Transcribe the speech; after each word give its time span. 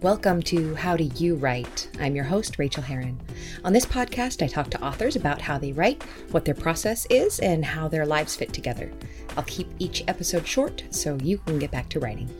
Welcome 0.00 0.42
to 0.42 0.76
How 0.76 0.96
Do 0.96 1.02
You 1.16 1.34
Write? 1.34 1.90
I'm 1.98 2.14
your 2.14 2.24
host, 2.24 2.56
Rachael 2.56 2.84
Herron. 2.84 3.18
On 3.64 3.72
this 3.72 3.84
podcast, 3.84 4.44
I 4.44 4.46
talk 4.46 4.70
to 4.70 4.80
authors 4.80 5.16
about 5.16 5.40
how 5.40 5.58
they 5.58 5.72
write, 5.72 6.04
what 6.30 6.44
their 6.44 6.54
process 6.54 7.04
is, 7.10 7.40
and 7.40 7.64
how 7.64 7.88
their 7.88 8.06
lives 8.06 8.36
fit 8.36 8.52
together. 8.52 8.92
I'll 9.36 9.42
keep 9.42 9.68
each 9.80 10.04
episode 10.06 10.46
short 10.46 10.84
so 10.90 11.18
you 11.20 11.38
can 11.38 11.58
get 11.58 11.72
back 11.72 11.88
to 11.88 11.98
writing. 11.98 12.30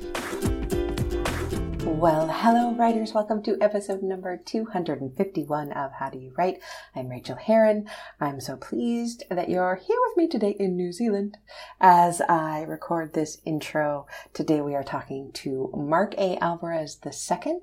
Well, 1.99 2.29
hello, 2.29 2.75
writers. 2.75 3.13
Welcome 3.13 3.43
to 3.43 3.59
episode 3.61 4.05
number 4.05 4.37
251 4.37 5.73
of 5.73 5.91
How 5.95 6.11
Do 6.11 6.21
You 6.21 6.33
Write? 6.39 6.61
I'm 6.95 7.09
Rachael 7.09 7.35
Herron. 7.35 7.89
I'm 8.21 8.41
so 8.41 8.57
pleased 8.57 9.25
that 9.29 9.49
you're 9.49 9.75
here 9.75 9.97
with 10.07 10.17
me 10.17 10.29
today 10.29 10.55
in 10.61 10.77
New 10.77 10.93
Zealand 10.93 11.39
as 11.81 12.21
I 12.21 12.63
record 12.63 13.15
this 13.15 13.39
intro. 13.45 14.07
Today 14.33 14.61
we 14.61 14.77
are 14.77 14.85
talking 14.85 15.33
to 15.33 15.73
Mark 15.77 16.15
A. 16.19 16.39
Alvarez 16.39 17.01
II. 17.05 17.55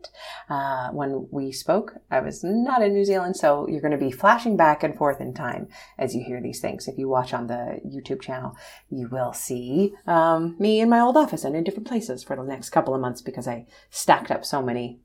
Uh, 0.50 0.90
when 0.90 1.30
we 1.32 1.54
spoke, 1.54 1.94
I 2.12 2.20
was 2.20 2.44
not 2.44 2.82
in 2.82 2.92
New 2.92 3.06
Zealand, 3.06 3.38
so 3.38 3.70
you're 3.70 3.80
going 3.80 3.98
to 3.98 3.98
be 3.98 4.12
flashing 4.12 4.58
back 4.58 4.84
and 4.84 4.98
forth 4.98 5.22
in 5.22 5.34
time 5.34 5.70
as 5.98 6.14
you 6.14 6.22
hear 6.22 6.42
these 6.42 6.60
things. 6.60 6.90
If 6.90 6.98
you 6.98 7.08
watch 7.08 7.34
on 7.34 7.48
the 7.48 7.80
YouTube 7.88 8.22
channel, 8.22 8.58
you 8.90 9.08
will 9.08 9.32
see 9.32 9.94
um, 10.06 10.58
me 10.60 10.82
in 10.82 10.90
my 10.90 11.00
old 11.00 11.16
office 11.16 11.46
and 11.46 11.56
in 11.56 11.64
different 11.64 11.88
places 11.88 12.22
for 12.22 12.36
the 12.36 12.44
next 12.44 12.72
couple 12.72 12.94
of 12.94 13.00
months 13.00 13.22
because 13.22 13.48
I 13.48 13.66
stacked 13.90 14.25
up 14.32 14.46
so 14.46 14.62
many 14.62 15.00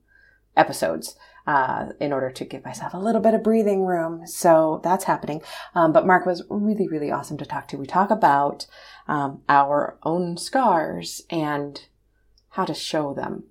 episodes 0.55 1.15
uh, 1.47 1.87
in 1.99 2.13
order 2.13 2.29
to 2.31 2.45
give 2.45 2.63
myself 2.63 2.93
a 2.93 2.99
little 2.99 3.21
bit 3.21 3.33
of 3.33 3.43
breathing 3.43 3.85
room. 3.85 4.27
So 4.27 4.79
that's 4.83 5.05
happening. 5.05 5.41
Um, 5.73 5.91
but 5.91 6.05
Mark 6.05 6.25
was 6.25 6.43
really, 6.49 6.87
really 6.87 7.11
awesome 7.11 7.37
to 7.37 7.45
talk 7.45 7.67
to. 7.69 7.77
We 7.77 7.87
talk 7.87 8.11
about 8.11 8.67
um, 9.07 9.41
our 9.49 9.97
own 10.03 10.37
scars 10.37 11.21
and 11.29 11.83
how 12.49 12.65
to 12.65 12.73
show 12.73 13.13
them 13.13 13.45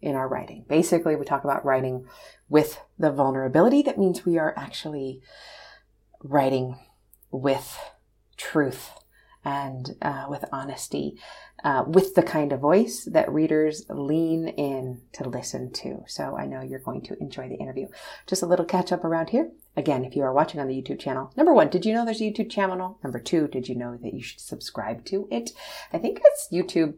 in 0.00 0.14
our 0.14 0.28
writing. 0.28 0.64
Basically, 0.68 1.16
we 1.16 1.24
talk 1.24 1.44
about 1.44 1.64
writing 1.64 2.06
with 2.48 2.80
the 2.98 3.10
vulnerability. 3.10 3.82
That 3.82 3.98
means 3.98 4.24
we 4.24 4.38
are 4.38 4.54
actually 4.56 5.20
writing 6.22 6.78
with 7.30 7.78
truth 8.36 8.90
and 9.46 9.94
uh, 10.02 10.26
with 10.28 10.44
honesty, 10.52 11.16
uh, 11.62 11.84
with 11.86 12.16
the 12.16 12.22
kind 12.22 12.52
of 12.52 12.60
voice 12.60 13.04
that 13.04 13.32
readers 13.32 13.86
lean 13.88 14.48
in 14.48 15.00
to 15.12 15.28
listen 15.28 15.72
to. 15.72 16.02
So 16.08 16.36
I 16.36 16.46
know 16.46 16.62
you're 16.62 16.80
going 16.80 17.02
to 17.02 17.18
enjoy 17.20 17.48
the 17.48 17.54
interview. 17.54 17.86
Just 18.26 18.42
a 18.42 18.46
little 18.46 18.64
catch 18.64 18.90
up 18.90 19.04
around 19.04 19.30
here. 19.30 19.52
Again, 19.76 20.04
if 20.04 20.16
you 20.16 20.24
are 20.24 20.32
watching 20.32 20.58
on 20.58 20.66
the 20.66 20.74
YouTube 20.74 20.98
channel, 20.98 21.32
number 21.36 21.54
one, 21.54 21.68
did 21.68 21.86
you 21.86 21.94
know 21.94 22.04
there's 22.04 22.20
a 22.20 22.24
YouTube 22.24 22.50
channel? 22.50 22.98
Number 23.04 23.20
two, 23.20 23.46
did 23.46 23.68
you 23.68 23.76
know 23.76 23.96
that 23.96 24.14
you 24.14 24.22
should 24.22 24.40
subscribe 24.40 25.04
to 25.06 25.28
it? 25.30 25.52
I 25.92 25.98
think 25.98 26.20
it's 26.24 26.48
YouTube. 26.52 26.94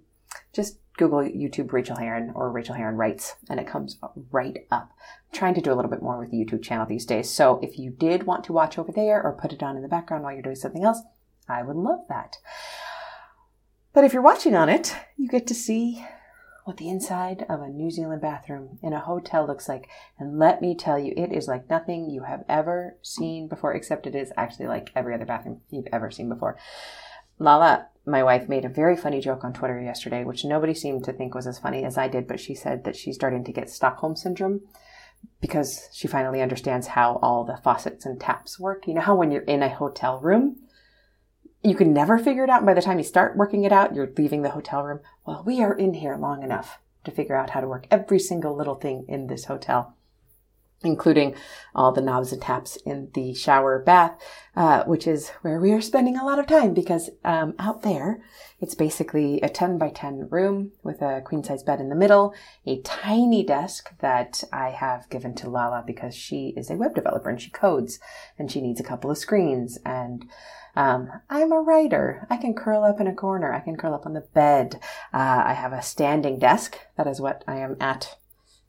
Just 0.54 0.78
Google 0.96 1.20
YouTube 1.20 1.70
Rachael 1.72 1.96
Herron 1.96 2.32
or 2.34 2.50
Rachael 2.50 2.76
Herron 2.76 2.96
Writes, 2.96 3.36
and 3.50 3.60
it 3.60 3.66
comes 3.66 3.98
right 4.30 4.66
up. 4.70 4.90
I'm 5.30 5.38
trying 5.38 5.54
to 5.54 5.60
do 5.60 5.72
a 5.72 5.76
little 5.76 5.90
bit 5.90 6.02
more 6.02 6.18
with 6.18 6.30
the 6.30 6.38
YouTube 6.38 6.62
channel 6.62 6.86
these 6.86 7.04
days. 7.04 7.30
So 7.30 7.60
if 7.62 7.78
you 7.78 7.90
did 7.90 8.24
want 8.24 8.44
to 8.44 8.54
watch 8.54 8.78
over 8.78 8.90
there 8.90 9.22
or 9.22 9.32
put 9.32 9.52
it 9.52 9.62
on 9.62 9.76
in 9.76 9.82
the 9.82 9.88
background 9.88 10.24
while 10.24 10.32
you're 10.32 10.42
doing 10.42 10.56
something 10.56 10.84
else, 10.84 11.02
I 11.48 11.62
would 11.62 11.76
love 11.76 12.00
that. 12.08 12.36
But 13.92 14.04
if 14.04 14.12
you're 14.12 14.22
watching 14.22 14.54
on 14.54 14.68
it, 14.68 14.94
you 15.16 15.28
get 15.28 15.46
to 15.48 15.54
see 15.54 16.04
what 16.64 16.76
the 16.76 16.90
inside 16.90 17.46
of 17.48 17.62
a 17.62 17.68
New 17.68 17.90
Zealand 17.90 18.20
bathroom 18.20 18.78
in 18.82 18.92
a 18.92 19.00
hotel 19.00 19.46
looks 19.46 19.68
like. 19.68 19.88
And 20.18 20.38
let 20.38 20.60
me 20.60 20.76
tell 20.76 20.98
you, 20.98 21.14
it 21.16 21.32
is 21.32 21.48
like 21.48 21.70
nothing 21.70 22.10
you 22.10 22.24
have 22.24 22.44
ever 22.46 22.98
seen 23.00 23.48
before, 23.48 23.72
except 23.72 24.06
it 24.06 24.14
is 24.14 24.30
actually 24.36 24.66
like 24.66 24.90
every 24.94 25.14
other 25.14 25.24
bathroom 25.24 25.62
you've 25.70 25.88
ever 25.90 26.10
seen 26.10 26.28
before. 26.28 26.58
Lala, 27.38 27.88
my 28.04 28.22
wife, 28.22 28.48
made 28.48 28.66
a 28.66 28.68
very 28.68 28.96
funny 28.96 29.20
joke 29.20 29.44
on 29.44 29.54
Twitter 29.54 29.80
yesterday, 29.80 30.24
which 30.24 30.44
nobody 30.44 30.74
seemed 30.74 31.04
to 31.04 31.12
think 31.12 31.34
was 31.34 31.46
as 31.46 31.58
funny 31.58 31.84
as 31.84 31.96
I 31.96 32.06
did, 32.06 32.26
but 32.26 32.38
she 32.38 32.54
said 32.54 32.84
that 32.84 32.96
she's 32.96 33.14
starting 33.14 33.44
to 33.44 33.52
get 33.52 33.70
Stockholm 33.70 34.14
syndrome 34.14 34.60
because 35.40 35.88
she 35.94 36.06
finally 36.06 36.42
understands 36.42 36.88
how 36.88 37.18
all 37.22 37.44
the 37.44 37.58
faucets 37.64 38.04
and 38.04 38.20
taps 38.20 38.60
work. 38.60 38.86
You 38.86 38.94
know 38.94 39.00
how 39.00 39.16
when 39.16 39.30
you're 39.30 39.42
in 39.42 39.62
a 39.62 39.74
hotel 39.74 40.20
room, 40.20 40.67
you 41.62 41.74
can 41.74 41.92
never 41.92 42.18
figure 42.18 42.44
it 42.44 42.50
out. 42.50 42.58
And 42.58 42.66
by 42.66 42.74
the 42.74 42.82
time 42.82 42.98
you 42.98 43.04
start 43.04 43.36
working 43.36 43.64
it 43.64 43.72
out, 43.72 43.94
you're 43.94 44.12
leaving 44.16 44.42
the 44.42 44.50
hotel 44.50 44.82
room. 44.82 45.00
Well, 45.26 45.42
we 45.44 45.62
are 45.62 45.74
in 45.74 45.94
here 45.94 46.16
long 46.16 46.42
enough 46.42 46.78
to 47.04 47.10
figure 47.10 47.36
out 47.36 47.50
how 47.50 47.60
to 47.60 47.68
work 47.68 47.86
every 47.90 48.18
single 48.18 48.54
little 48.54 48.74
thing 48.74 49.04
in 49.08 49.26
this 49.26 49.46
hotel, 49.46 49.94
including 50.82 51.34
all 51.74 51.90
the 51.90 52.00
knobs 52.00 52.32
and 52.32 52.40
taps 52.40 52.76
in 52.84 53.10
the 53.14 53.34
shower 53.34 53.80
bath, 53.80 54.20
uh, 54.54 54.84
which 54.84 55.06
is 55.06 55.30
where 55.42 55.60
we 55.60 55.72
are 55.72 55.80
spending 55.80 56.16
a 56.16 56.24
lot 56.24 56.38
of 56.38 56.46
time 56.46 56.74
because 56.74 57.10
um, 57.24 57.54
out 57.58 57.82
there, 57.82 58.20
it's 58.60 58.74
basically 58.74 59.40
a 59.40 59.48
10 59.48 59.78
by 59.78 59.88
10 59.88 60.28
room 60.30 60.72
with 60.82 61.00
a 61.02 61.22
queen 61.24 61.42
size 61.42 61.62
bed 61.62 61.80
in 61.80 61.88
the 61.88 61.94
middle, 61.96 62.34
a 62.66 62.80
tiny 62.82 63.42
desk 63.42 63.90
that 63.98 64.44
I 64.52 64.70
have 64.70 65.08
given 65.08 65.34
to 65.36 65.50
Lala 65.50 65.82
because 65.86 66.14
she 66.14 66.52
is 66.56 66.70
a 66.70 66.76
web 66.76 66.94
developer 66.94 67.30
and 67.30 67.40
she 67.40 67.50
codes 67.50 67.98
and 68.38 68.50
she 68.50 68.60
needs 68.60 68.80
a 68.80 68.84
couple 68.84 69.10
of 69.10 69.18
screens 69.18 69.78
and 69.84 70.28
um, 70.78 71.10
I'm 71.28 71.50
a 71.50 71.60
writer. 71.60 72.24
I 72.30 72.36
can 72.36 72.54
curl 72.54 72.84
up 72.84 73.00
in 73.00 73.08
a 73.08 73.14
corner. 73.14 73.52
I 73.52 73.58
can 73.58 73.76
curl 73.76 73.94
up 73.94 74.06
on 74.06 74.12
the 74.12 74.20
bed. 74.20 74.78
Uh, 75.12 75.42
I 75.46 75.54
have 75.54 75.72
a 75.72 75.82
standing 75.82 76.38
desk. 76.38 76.78
That 76.96 77.08
is 77.08 77.20
what 77.20 77.42
I 77.48 77.56
am 77.56 77.76
at 77.80 78.16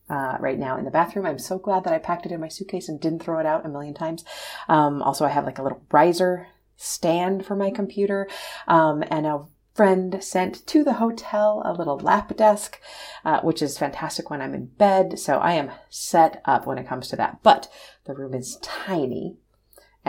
uh, 0.09 0.37
right 0.39 0.57
now 0.57 0.75
in 0.75 0.85
the 0.85 0.91
bathroom. 0.91 1.27
I'm 1.27 1.37
so 1.37 1.59
glad 1.59 1.83
that 1.83 1.93
I 1.93 1.99
packed 1.99 2.25
it 2.25 2.31
in 2.31 2.41
my 2.41 2.47
suitcase 2.47 2.89
and 2.89 2.99
didn't 2.99 3.21
throw 3.21 3.37
it 3.37 3.45
out 3.45 3.63
a 3.63 3.69
million 3.69 3.93
times. 3.93 4.25
Um, 4.67 5.03
also, 5.03 5.23
I 5.23 5.29
have 5.29 5.45
like 5.45 5.59
a 5.59 5.63
little 5.63 5.83
riser 5.91 6.47
stand 6.77 7.45
for 7.45 7.55
my 7.55 7.69
computer 7.69 8.27
um, 8.67 9.03
and 9.11 9.27
a 9.27 9.45
friend 9.75 10.17
sent 10.23 10.65
to 10.65 10.83
the 10.83 10.93
hotel 10.93 11.61
a 11.63 11.73
little 11.73 11.99
lap 11.99 12.35
desk, 12.35 12.81
uh, 13.23 13.39
which 13.41 13.61
is 13.61 13.77
fantastic 13.77 14.31
when 14.31 14.41
I'm 14.41 14.55
in 14.55 14.65
bed. 14.65 15.19
So 15.19 15.37
I 15.37 15.53
am 15.53 15.69
set 15.89 16.41
up 16.43 16.65
when 16.65 16.79
it 16.79 16.87
comes 16.87 17.07
to 17.09 17.15
that. 17.17 17.43
But 17.43 17.69
the 18.05 18.15
room 18.15 18.33
is 18.33 18.57
tiny. 18.63 19.37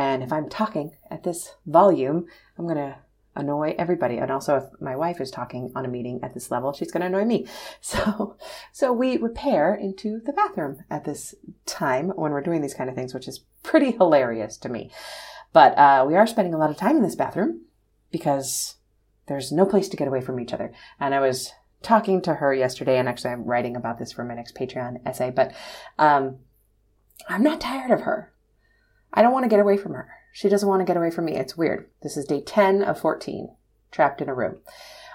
And 0.00 0.22
if 0.22 0.32
I'm 0.32 0.48
talking 0.48 0.96
at 1.10 1.24
this 1.24 1.56
volume, 1.66 2.24
I'm 2.56 2.64
going 2.64 2.78
to 2.78 2.96
annoy 3.36 3.74
everybody. 3.78 4.16
And 4.16 4.30
also 4.30 4.56
if 4.56 4.80
my 4.80 4.96
wife 4.96 5.20
is 5.20 5.30
talking 5.30 5.70
on 5.76 5.84
a 5.84 5.88
meeting 5.88 6.20
at 6.22 6.32
this 6.32 6.50
level, 6.50 6.72
she's 6.72 6.90
going 6.90 7.02
to 7.02 7.06
annoy 7.08 7.26
me. 7.26 7.46
So, 7.82 8.38
so 8.72 8.94
we 8.94 9.18
repair 9.18 9.74
into 9.74 10.20
the 10.24 10.32
bathroom 10.32 10.84
at 10.88 11.04
this 11.04 11.34
time 11.66 12.08
when 12.16 12.32
we're 12.32 12.40
doing 12.40 12.62
these 12.62 12.72
kind 12.72 12.88
of 12.88 12.96
things, 12.96 13.12
which 13.12 13.28
is 13.28 13.44
pretty 13.62 13.90
hilarious 13.90 14.56
to 14.58 14.70
me. 14.70 14.90
But, 15.52 15.76
uh, 15.76 16.06
we 16.08 16.16
are 16.16 16.26
spending 16.26 16.54
a 16.54 16.58
lot 16.58 16.70
of 16.70 16.78
time 16.78 16.96
in 16.96 17.02
this 17.02 17.14
bathroom 17.14 17.66
because 18.10 18.76
there's 19.26 19.52
no 19.52 19.66
place 19.66 19.90
to 19.90 19.98
get 19.98 20.08
away 20.08 20.22
from 20.22 20.40
each 20.40 20.54
other. 20.54 20.72
And 20.98 21.14
I 21.14 21.20
was 21.20 21.52
talking 21.82 22.22
to 22.22 22.36
her 22.36 22.54
yesterday, 22.54 22.96
and 22.96 23.06
actually 23.06 23.32
I'm 23.32 23.44
writing 23.44 23.76
about 23.76 23.98
this 23.98 24.12
for 24.12 24.24
my 24.24 24.34
next 24.34 24.56
Patreon 24.56 25.06
essay, 25.06 25.30
but, 25.30 25.52
um, 25.98 26.38
I'm 27.28 27.42
not 27.42 27.60
tired 27.60 27.90
of 27.90 28.02
her. 28.02 28.32
I 29.12 29.22
don't 29.22 29.32
want 29.32 29.44
to 29.44 29.50
get 29.50 29.60
away 29.60 29.76
from 29.76 29.92
her. 29.92 30.08
She 30.32 30.48
doesn't 30.48 30.68
want 30.68 30.80
to 30.80 30.86
get 30.86 30.96
away 30.96 31.10
from 31.10 31.24
me. 31.24 31.36
It's 31.36 31.56
weird. 31.56 31.88
This 32.02 32.16
is 32.16 32.24
day 32.24 32.40
10 32.40 32.82
of 32.82 33.00
14, 33.00 33.48
trapped 33.90 34.20
in 34.20 34.28
a 34.28 34.34
room. 34.34 34.58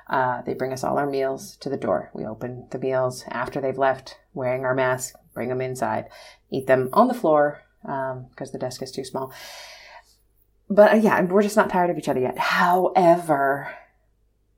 Uh, 0.07 0.41
they 0.43 0.53
bring 0.53 0.73
us 0.73 0.83
all 0.83 0.97
our 0.97 1.09
meals 1.09 1.55
to 1.57 1.69
the 1.69 1.77
door. 1.77 2.11
We 2.13 2.25
open 2.25 2.67
the 2.71 2.77
meals 2.77 3.23
after 3.29 3.59
they've 3.59 3.77
left, 3.77 4.17
wearing 4.33 4.65
our 4.65 4.75
mask, 4.75 5.15
bring 5.33 5.49
them 5.49 5.61
inside, 5.61 6.05
eat 6.51 6.67
them 6.67 6.89
on 6.93 7.07
the 7.07 7.13
floor 7.13 7.61
because 7.81 8.49
um, 8.49 8.51
the 8.51 8.59
desk 8.59 8.81
is 8.81 8.91
too 8.91 9.03
small. 9.03 9.33
But 10.69 10.93
uh, 10.93 10.97
yeah, 10.97 11.21
we're 11.21 11.43
just 11.43 11.55
not 11.55 11.69
tired 11.69 11.89
of 11.89 11.97
each 11.97 12.09
other 12.09 12.19
yet. 12.19 12.37
However, 12.37 13.73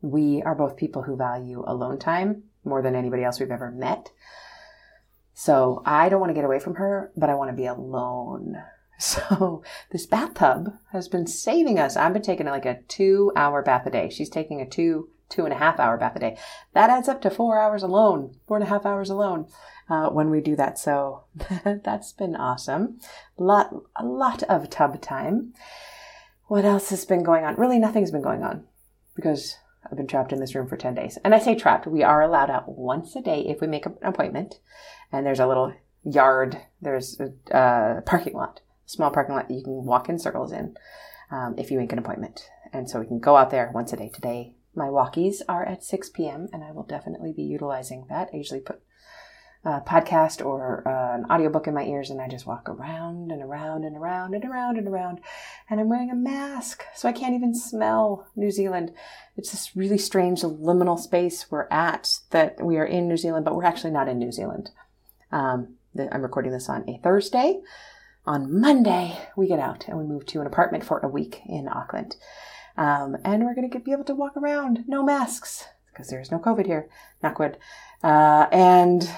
we 0.02 0.42
are 0.44 0.56
both 0.56 0.78
people 0.78 1.04
who 1.04 1.16
value 1.16 1.64
alone 1.66 2.00
time 2.00 2.44
more 2.64 2.82
than 2.82 2.96
anybody 2.96 3.24
else 3.24 3.40
we've 3.40 3.52
ever 3.52 3.72
met. 3.72 4.12
So 5.34 5.82
I 5.86 6.10
don't 6.10 6.20
want 6.20 6.32
to 6.32 6.36
get 6.36 6.46
away 6.46 6.60
from 6.60 6.76
her, 6.76 7.12
but 7.16 7.30
I 7.30 7.36
want 7.36 7.52
to 7.52 7.56
be 7.56 7.68
alone 7.68 8.58
So 8.98 9.62
this 9.92 10.08
bathtub 10.08 10.74
has 10.92 11.08
been 11.08 11.28
saving 11.28 11.78
us. 11.78 11.96
I've 11.96 12.14
been 12.14 12.22
taking 12.22 12.48
like 12.48 12.66
a 12.66 12.82
two 12.88 13.32
hour 13.36 13.62
bath 13.62 13.86
a 13.86 13.92
day. 13.92 14.10
She's 14.10 14.30
taking 14.30 14.60
a 14.60 14.68
two, 14.68 15.10
two 15.30 15.46
and 15.46 15.54
a 15.54 15.58
half 15.58 15.80
hour 15.80 15.98
bath 15.98 16.16
a 16.16 16.20
day. 16.20 16.38
That 16.74 16.90
adds 16.90 17.08
up 17.08 17.22
to 17.22 17.30
four 17.30 17.60
hours 17.60 17.84
alone, 17.84 18.36
four 18.48 18.58
and 18.58 18.66
a 18.66 18.70
half 18.70 18.86
hours 18.86 19.10
alone. 19.10 19.48
Uh, 19.90 20.10
when 20.10 20.30
we 20.30 20.42
do 20.42 20.54
that. 20.58 20.78
So 20.78 21.24
that's 21.64 22.12
been 22.12 22.36
awesome. 22.36 23.00
Lot, 23.38 23.74
a 23.96 24.04
lot 24.04 24.44
of 24.44 24.70
tub 24.70 25.00
time. 25.02 25.54
What 26.48 26.66
else 26.66 26.90
has 26.90 27.06
been 27.06 27.24
going 27.24 27.46
on? 27.46 27.56
Really, 27.56 27.80
nothing's 27.80 28.12
been 28.12 28.22
going 28.22 28.44
on 28.44 28.66
because 29.16 29.56
I've 29.86 29.96
been 29.96 30.08
trapped 30.08 30.34
in 30.34 30.42
this 30.42 30.56
room 30.56 30.68
for 30.68 30.76
10 30.76 30.96
days. 30.96 31.18
And 31.24 31.34
I 31.34 31.40
say 31.40 31.56
trapped, 31.56 31.88
we 31.88 32.04
are 32.04 32.22
allowed 32.22 32.50
out 32.50 32.68
once 32.68 33.16
a 33.16 33.22
day 33.22 33.46
if 33.48 33.62
we 33.62 33.68
make 33.68 33.86
an 33.86 33.96
appointment. 34.02 34.60
And 35.10 35.26
there's 35.26 35.40
a 35.40 35.48
little 35.48 35.74
yard, 36.04 36.60
there's 36.82 37.18
a, 37.22 37.32
a 37.58 38.02
parking 38.02 38.34
lot 38.34 38.60
small 38.88 39.12
parking 39.12 39.36
lot 39.36 39.48
that 39.48 39.54
you 39.54 39.64
can 39.64 39.86
walk 39.86 40.10
in 40.10 40.18
circles 40.18 40.52
in 40.52 40.76
um, 41.30 41.54
if 41.58 41.70
you 41.70 41.78
make 41.78 41.92
an 41.92 42.00
appointment. 42.00 42.50
And 42.74 42.90
so 42.90 43.00
we 43.00 43.06
can 43.06 43.20
go 43.20 43.38
out 43.38 43.52
there 43.52 43.72
once 43.74 43.94
a 43.94 43.98
day. 43.98 44.10
Today, 44.10 44.56
my 44.74 44.88
walkies 44.88 45.42
are 45.48 45.66
at 45.66 45.84
6 45.84 46.10
p.m., 46.10 46.48
and 46.52 46.64
I 46.64 46.72
will 46.72 46.84
definitely 46.84 47.34
be 47.34 47.44
utilizing 47.44 48.06
that. 48.10 48.30
I 48.34 48.38
usually 48.38 48.62
put 48.62 48.82
a 49.66 49.82
podcast 49.82 50.46
or 50.46 50.88
uh, 50.88 51.16
an 51.16 51.26
audiobook 51.30 51.68
in 51.68 51.74
my 51.74 51.84
ears, 51.84 52.10
and 52.10 52.22
I 52.22 52.30
just 52.30 52.46
walk 52.46 52.70
around 52.70 53.32
and 53.32 53.42
around 53.42 53.84
and 53.84 53.98
around 53.98 54.34
and 54.34 54.46
around 54.46 54.78
and 54.78 54.88
around. 54.88 55.20
And 55.70 55.80
I'm 55.80 55.90
wearing 55.90 56.12
a 56.12 56.16
mask, 56.16 56.84
so 56.96 57.10
I 57.10 57.12
can't 57.12 57.36
even 57.36 57.54
smell 57.54 58.28
New 58.36 58.52
Zealand. 58.52 58.94
It's 59.36 59.52
this 59.52 59.76
really 59.76 59.98
strange 59.98 60.42
liminal 60.42 61.00
space 61.00 61.52
we're 61.52 61.68
at 61.70 62.20
that 62.30 62.64
we 62.64 62.78
are 62.78 62.86
in 62.86 63.08
New 63.08 63.18
Zealand, 63.18 63.44
but 63.44 63.56
we're 63.56 63.66
actually 63.66 63.92
not 63.92 64.08
in 64.08 64.20
New 64.20 64.32
Zealand. 64.32 64.72
Um, 65.32 65.76
I'm 66.00 66.22
recording 66.22 66.52
this 66.52 66.70
on 66.70 66.88
a 66.88 67.00
Thursday. 67.04 67.60
On 68.28 68.60
Monday, 68.60 69.18
we 69.38 69.48
get 69.48 69.58
out 69.58 69.88
and 69.88 69.98
we 69.98 70.04
move 70.04 70.26
to 70.26 70.42
an 70.42 70.48
apartment 70.48 70.84
for 70.84 71.00
a 71.00 71.08
week 71.08 71.40
in 71.46 71.70
Auckland. 71.70 72.18
Um, 72.76 73.16
and 73.24 73.46
we're 73.46 73.56
going 73.56 73.72
to 73.72 73.80
be 73.80 73.94
able 73.94 74.04
to 74.04 74.16
walk 74.16 74.36
around, 74.36 74.84
no 74.86 75.02
masks, 75.02 75.66
because 75.90 76.10
there's 76.10 76.30
no 76.30 76.38
COVID 76.38 76.66
here, 76.66 76.90
not 77.24 77.36
good. 77.36 77.58
Uh, 78.04 78.48
and 78.52 79.10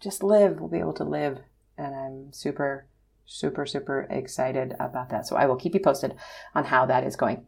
just 0.00 0.24
live. 0.24 0.58
We'll 0.58 0.68
be 0.68 0.80
able 0.80 0.94
to 0.94 1.04
live. 1.04 1.38
And 1.78 1.94
I'm 1.94 2.32
super, 2.32 2.88
super, 3.24 3.66
super 3.66 4.08
excited 4.10 4.74
about 4.80 5.10
that. 5.10 5.28
So 5.28 5.36
I 5.36 5.46
will 5.46 5.54
keep 5.54 5.72
you 5.72 5.80
posted 5.80 6.16
on 6.56 6.64
how 6.64 6.86
that 6.86 7.04
is 7.04 7.14
going. 7.14 7.46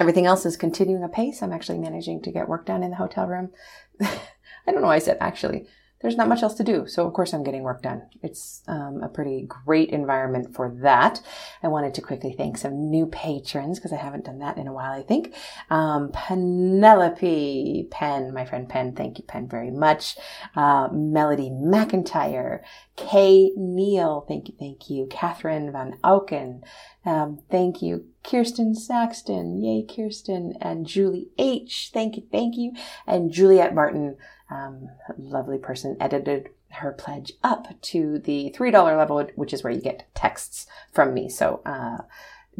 Everything 0.00 0.24
else 0.24 0.46
is 0.46 0.56
continuing 0.56 1.04
apace. 1.04 1.42
I'm 1.42 1.52
actually 1.52 1.80
managing 1.80 2.22
to 2.22 2.32
get 2.32 2.48
work 2.48 2.64
done 2.64 2.82
in 2.82 2.88
the 2.90 2.96
hotel 2.96 3.26
room. 3.26 3.50
I 4.00 4.08
don't 4.64 4.80
know 4.80 4.86
why 4.86 4.96
I 4.96 5.00
said 5.00 5.18
actually 5.20 5.66
there's 6.00 6.16
not 6.16 6.28
much 6.28 6.42
else 6.42 6.54
to 6.54 6.64
do. 6.64 6.86
So 6.86 7.06
of 7.06 7.12
course 7.12 7.32
I'm 7.32 7.42
getting 7.42 7.62
work 7.62 7.82
done. 7.82 8.02
It's 8.22 8.62
um, 8.68 9.00
a 9.02 9.08
pretty 9.08 9.46
great 9.48 9.90
environment 9.90 10.54
for 10.54 10.74
that. 10.82 11.20
I 11.62 11.68
wanted 11.68 11.94
to 11.94 12.02
quickly 12.02 12.34
thank 12.36 12.56
some 12.56 12.90
new 12.90 13.06
patrons 13.06 13.78
because 13.78 13.92
I 13.92 13.96
haven't 13.96 14.24
done 14.24 14.38
that 14.38 14.58
in 14.58 14.68
a 14.68 14.72
while, 14.72 14.92
I 14.92 15.02
think. 15.02 15.34
Um, 15.70 16.10
Penelope 16.12 17.88
Penn, 17.90 18.32
my 18.32 18.44
friend 18.44 18.68
Penn, 18.68 18.94
thank 18.94 19.18
you 19.18 19.24
Penn 19.24 19.48
very 19.48 19.70
much. 19.70 20.16
Uh, 20.54 20.88
Melody 20.92 21.50
McIntyre, 21.50 22.60
Kay 22.96 23.50
Neal, 23.56 24.24
thank 24.28 24.48
you, 24.48 24.54
thank 24.58 24.88
you. 24.88 25.06
Catherine 25.10 25.72
Van 25.72 25.98
Auken, 26.04 26.62
um, 27.04 27.40
thank 27.50 27.82
you. 27.82 28.06
Kirsten 28.22 28.74
Saxton, 28.74 29.62
yay 29.62 29.86
Kirsten, 29.86 30.54
and 30.60 30.86
Julie 30.86 31.28
H, 31.38 31.90
thank 31.94 32.16
you, 32.16 32.24
thank 32.30 32.56
you. 32.56 32.72
And 33.06 33.32
Juliet 33.32 33.74
Martin, 33.74 34.16
um, 34.50 34.88
lovely 35.16 35.58
person 35.58 35.96
edited 36.00 36.50
her 36.70 36.92
pledge 36.92 37.32
up 37.42 37.80
to 37.80 38.18
the 38.18 38.54
$3 38.56 38.72
level, 38.96 39.26
which 39.34 39.52
is 39.52 39.62
where 39.62 39.72
you 39.72 39.80
get 39.80 40.08
texts 40.14 40.66
from 40.92 41.14
me. 41.14 41.28
So, 41.28 41.62
uh, 41.64 41.98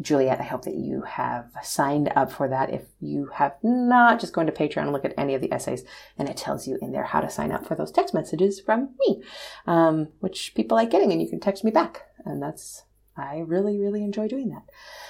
Juliet, 0.01 0.39
I 0.39 0.43
hope 0.43 0.63
that 0.63 0.75
you 0.75 1.01
have 1.01 1.51
signed 1.61 2.11
up 2.15 2.31
for 2.31 2.47
that. 2.47 2.69
If 2.69 2.83
you 3.01 3.27
have 3.33 3.55
not, 3.61 4.19
just 4.19 4.33
go 4.33 4.41
into 4.41 4.53
Patreon 4.53 4.83
and 4.83 4.93
look 4.93 5.03
at 5.03 5.13
any 5.17 5.35
of 5.35 5.41
the 5.41 5.51
essays, 5.51 5.83
and 6.17 6.29
it 6.29 6.37
tells 6.37 6.67
you 6.67 6.77
in 6.81 6.93
there 6.93 7.03
how 7.03 7.19
to 7.19 7.29
sign 7.29 7.51
up 7.51 7.65
for 7.65 7.75
those 7.75 7.91
text 7.91 8.13
messages 8.13 8.61
from 8.61 8.95
me, 8.99 9.21
um, 9.67 10.07
which 10.19 10.53
people 10.55 10.77
like 10.77 10.89
getting, 10.89 11.11
and 11.11 11.21
you 11.21 11.27
can 11.27 11.39
text 11.39 11.65
me 11.65 11.71
back. 11.71 12.03
And 12.23 12.41
that's 12.41 12.83
I 13.17 13.39
really, 13.39 13.77
really 13.77 14.03
enjoy 14.03 14.27
doing 14.27 14.49
that. 14.49 14.63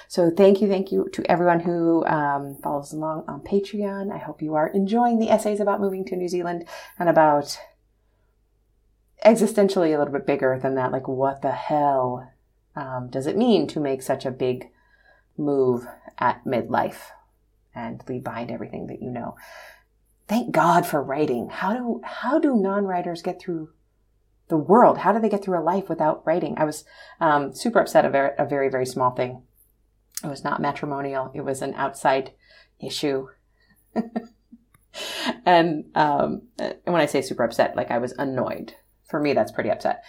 So 0.08 0.30
thank 0.30 0.60
you, 0.60 0.68
thank 0.68 0.90
you 0.90 1.08
to 1.12 1.30
everyone 1.30 1.60
who 1.60 2.04
um, 2.06 2.56
follows 2.62 2.92
along 2.92 3.24
on 3.28 3.40
Patreon. 3.40 4.12
I 4.12 4.18
hope 4.18 4.42
you 4.42 4.54
are 4.54 4.68
enjoying 4.68 5.18
the 5.18 5.30
essays 5.30 5.60
about 5.60 5.80
moving 5.80 6.04
to 6.06 6.16
New 6.16 6.28
Zealand 6.28 6.66
and 6.98 7.08
about 7.08 7.58
existentially 9.24 9.94
a 9.94 9.98
little 9.98 10.12
bit 10.12 10.26
bigger 10.26 10.58
than 10.60 10.74
that. 10.74 10.92
Like, 10.92 11.06
what 11.06 11.42
the 11.42 11.52
hell 11.52 12.32
um, 12.74 13.08
does 13.10 13.26
it 13.26 13.36
mean 13.36 13.66
to 13.68 13.80
make 13.80 14.02
such 14.02 14.26
a 14.26 14.30
big 14.30 14.70
move 15.36 15.86
at 16.18 16.44
midlife 16.44 17.10
and 17.74 18.02
leave 18.08 18.24
behind 18.24 18.50
everything 18.50 18.88
that 18.88 19.02
you 19.02 19.10
know? 19.10 19.36
Thank 20.26 20.52
God 20.52 20.86
for 20.86 21.02
writing. 21.02 21.48
How 21.48 21.72
do 21.74 22.00
how 22.04 22.38
do 22.38 22.54
non-writers 22.54 23.22
get 23.22 23.40
through 23.40 23.70
the 24.50 24.58
world. 24.58 24.98
How 24.98 25.12
do 25.12 25.20
they 25.20 25.28
get 25.28 25.42
through 25.42 25.58
a 25.58 25.64
life 25.64 25.88
without 25.88 26.26
writing? 26.26 26.54
I 26.58 26.64
was 26.64 26.84
um, 27.20 27.54
super 27.54 27.78
upset 27.78 28.04
about 28.04 28.32
a 28.38 28.44
very, 28.44 28.68
very 28.68 28.84
small 28.84 29.12
thing. 29.12 29.42
It 30.22 30.26
was 30.26 30.44
not 30.44 30.60
matrimonial. 30.60 31.30
It 31.34 31.40
was 31.40 31.62
an 31.62 31.72
outside 31.74 32.32
issue. 32.78 33.28
and, 35.46 35.84
um, 35.94 36.42
when 36.84 37.00
I 37.00 37.06
say 37.06 37.22
super 37.22 37.44
upset, 37.44 37.76
like 37.76 37.90
I 37.90 37.98
was 37.98 38.12
annoyed. 38.12 38.74
For 39.08 39.18
me, 39.20 39.32
that's 39.32 39.52
pretty 39.52 39.70
upset. 39.70 40.04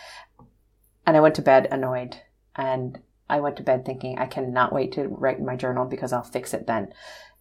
And 1.08 1.16
I 1.16 1.22
went 1.22 1.36
to 1.36 1.42
bed 1.42 1.68
annoyed. 1.72 2.18
And 2.56 3.00
I 3.30 3.40
went 3.40 3.56
to 3.58 3.64
bed 3.64 3.86
thinking, 3.86 4.20
I 4.20 4.26
cannot 4.26 4.74
wait 4.74 4.92
to 4.94 5.08
write 5.08 5.40
in 5.40 5.46
my 5.46 5.56
journal 5.56 5.86
because 5.86 6.12
I'll 6.12 6.22
fix 6.22 6.54
it 6.54 6.68
then. 6.68 6.94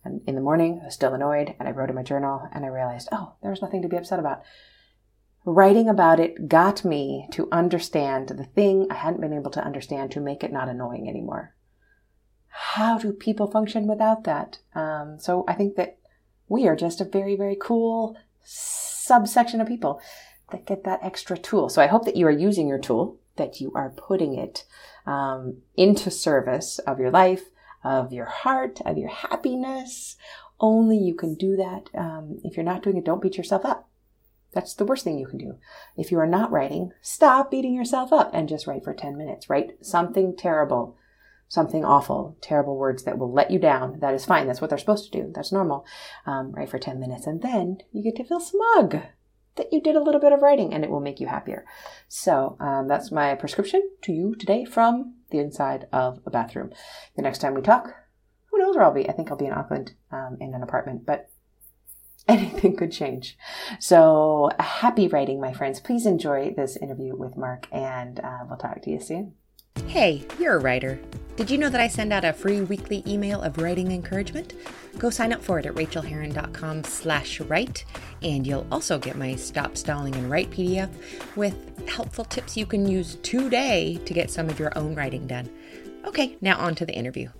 And 0.04 0.22
in 0.26 0.34
the 0.34 0.40
morning, 0.40 0.78
I 0.80 0.86
was 0.86 0.94
still 0.94 1.12
annoyed 1.12 1.54
and 1.58 1.68
I 1.68 1.72
wrote 1.72 1.90
in 1.90 1.96
my 1.96 2.02
journal 2.02 2.48
and 2.52 2.64
I 2.64 2.68
realized, 2.68 3.08
oh, 3.12 3.34
there's 3.42 3.60
nothing 3.60 3.82
to 3.82 3.88
be 3.88 3.96
upset 3.96 4.18
about 4.18 4.42
writing 5.44 5.88
about 5.88 6.20
it 6.20 6.48
got 6.48 6.84
me 6.84 7.26
to 7.32 7.48
understand 7.50 8.28
the 8.28 8.44
thing 8.44 8.86
I 8.90 8.94
hadn't 8.94 9.20
been 9.20 9.32
able 9.32 9.50
to 9.52 9.64
understand 9.64 10.10
to 10.12 10.20
make 10.20 10.44
it 10.44 10.52
not 10.52 10.68
annoying 10.68 11.08
anymore. 11.08 11.54
How 12.48 12.98
do 12.98 13.12
people 13.12 13.50
function 13.50 13.86
without 13.86 14.24
that? 14.24 14.58
Um, 14.74 15.18
so 15.18 15.44
I 15.48 15.54
think 15.54 15.76
that 15.76 15.98
we 16.48 16.66
are 16.66 16.76
just 16.76 17.00
a 17.00 17.04
very, 17.04 17.36
very 17.36 17.56
cool 17.58 18.16
subsection 18.42 19.60
of 19.60 19.68
people 19.68 20.00
that 20.50 20.66
get 20.66 20.84
that 20.84 21.00
extra 21.02 21.38
tool. 21.38 21.68
So 21.68 21.80
I 21.80 21.86
hope 21.86 22.04
that 22.04 22.16
you 22.16 22.26
are 22.26 22.30
using 22.30 22.68
your 22.68 22.78
tool, 22.78 23.18
that 23.36 23.60
you 23.60 23.72
are 23.74 23.90
putting 23.90 24.36
it 24.36 24.64
um, 25.06 25.58
into 25.76 26.10
service 26.10 26.78
of 26.80 26.98
your 26.98 27.10
life, 27.10 27.44
of 27.82 28.12
your 28.12 28.26
heart, 28.26 28.80
of 28.84 28.98
your 28.98 29.08
happiness. 29.08 30.16
Only 30.58 30.98
you 30.98 31.14
can 31.14 31.34
do 31.34 31.56
that. 31.56 31.88
Um, 31.94 32.40
if 32.44 32.56
you're 32.56 32.64
not 32.64 32.82
doing 32.82 32.98
it, 32.98 33.04
don't 33.04 33.22
beat 33.22 33.38
yourself 33.38 33.64
up 33.64 33.89
that's 34.52 34.74
the 34.74 34.84
worst 34.84 35.04
thing 35.04 35.18
you 35.18 35.26
can 35.26 35.38
do. 35.38 35.58
If 35.96 36.10
you 36.10 36.18
are 36.18 36.26
not 36.26 36.50
writing, 36.50 36.92
stop 37.00 37.50
beating 37.50 37.74
yourself 37.74 38.12
up 38.12 38.30
and 38.32 38.48
just 38.48 38.66
write 38.66 38.84
for 38.84 38.94
10 38.94 39.16
minutes. 39.16 39.48
Write 39.48 39.84
something 39.84 40.36
terrible, 40.36 40.96
something 41.48 41.84
awful, 41.84 42.36
terrible 42.40 42.76
words 42.76 43.04
that 43.04 43.18
will 43.18 43.32
let 43.32 43.50
you 43.50 43.58
down. 43.58 44.00
That 44.00 44.14
is 44.14 44.24
fine. 44.24 44.46
That's 44.46 44.60
what 44.60 44.70
they're 44.70 44.78
supposed 44.78 45.10
to 45.12 45.22
do. 45.22 45.32
That's 45.34 45.52
normal. 45.52 45.86
Um, 46.26 46.52
write 46.52 46.70
for 46.70 46.78
10 46.78 46.98
minutes 46.98 47.26
and 47.26 47.42
then 47.42 47.78
you 47.92 48.02
get 48.02 48.16
to 48.16 48.24
feel 48.24 48.40
smug 48.40 48.96
that 49.56 49.72
you 49.72 49.80
did 49.80 49.96
a 49.96 50.02
little 50.02 50.20
bit 50.20 50.32
of 50.32 50.42
writing 50.42 50.72
and 50.72 50.84
it 50.84 50.90
will 50.90 51.00
make 51.00 51.20
you 51.20 51.26
happier. 51.26 51.64
So 52.08 52.56
um, 52.60 52.88
that's 52.88 53.12
my 53.12 53.34
prescription 53.34 53.82
to 54.02 54.12
you 54.12 54.34
today 54.34 54.64
from 54.64 55.14
the 55.30 55.38
inside 55.38 55.86
of 55.92 56.20
a 56.26 56.30
bathroom. 56.30 56.72
The 57.16 57.22
next 57.22 57.38
time 57.38 57.54
we 57.54 57.60
talk, 57.60 57.94
who 58.46 58.58
knows 58.58 58.74
where 58.74 58.84
I'll 58.84 58.92
be? 58.92 59.08
I 59.08 59.12
think 59.12 59.30
I'll 59.30 59.36
be 59.36 59.46
in 59.46 59.52
Auckland 59.52 59.92
um, 60.10 60.38
in 60.40 60.54
an 60.54 60.62
apartment, 60.62 61.06
but 61.06 61.30
anything 62.30 62.76
could 62.76 62.92
change. 62.92 63.36
So 63.78 64.50
happy 64.58 65.08
writing, 65.08 65.40
my 65.40 65.52
friends. 65.52 65.80
Please 65.80 66.06
enjoy 66.06 66.54
this 66.56 66.76
interview 66.76 67.14
with 67.14 67.36
Mark, 67.36 67.66
and 67.72 68.20
uh, 68.20 68.44
we'll 68.48 68.58
talk 68.58 68.82
to 68.82 68.90
you 68.90 69.00
soon. 69.00 69.34
Hey, 69.86 70.26
you're 70.38 70.56
a 70.56 70.60
writer. 70.60 71.00
Did 71.36 71.50
you 71.50 71.58
know 71.58 71.70
that 71.70 71.80
I 71.80 71.88
send 71.88 72.12
out 72.12 72.24
a 72.24 72.32
free 72.32 72.60
weekly 72.60 73.02
email 73.06 73.40
of 73.40 73.58
writing 73.58 73.92
encouragement? 73.92 74.54
Go 74.98 75.08
sign 75.08 75.32
up 75.32 75.42
for 75.42 75.58
it 75.58 75.66
at 75.66 75.74
rachaelherron.com 75.74 76.84
slash 76.84 77.40
write, 77.40 77.84
and 78.22 78.46
you'll 78.46 78.66
also 78.70 78.98
get 78.98 79.16
my 79.16 79.34
Stop 79.36 79.76
Stalling 79.76 80.14
and 80.16 80.30
Write 80.30 80.50
PDF 80.50 80.90
with 81.36 81.88
helpful 81.88 82.24
tips 82.24 82.56
you 82.56 82.66
can 82.66 82.86
use 82.86 83.16
today 83.22 83.98
to 84.04 84.12
get 84.12 84.30
some 84.30 84.48
of 84.50 84.58
your 84.58 84.76
own 84.76 84.94
writing 84.94 85.26
done. 85.26 85.48
Okay, 86.04 86.36
now 86.40 86.58
on 86.58 86.74
to 86.74 86.84
the 86.84 86.94
interview. 86.94 87.30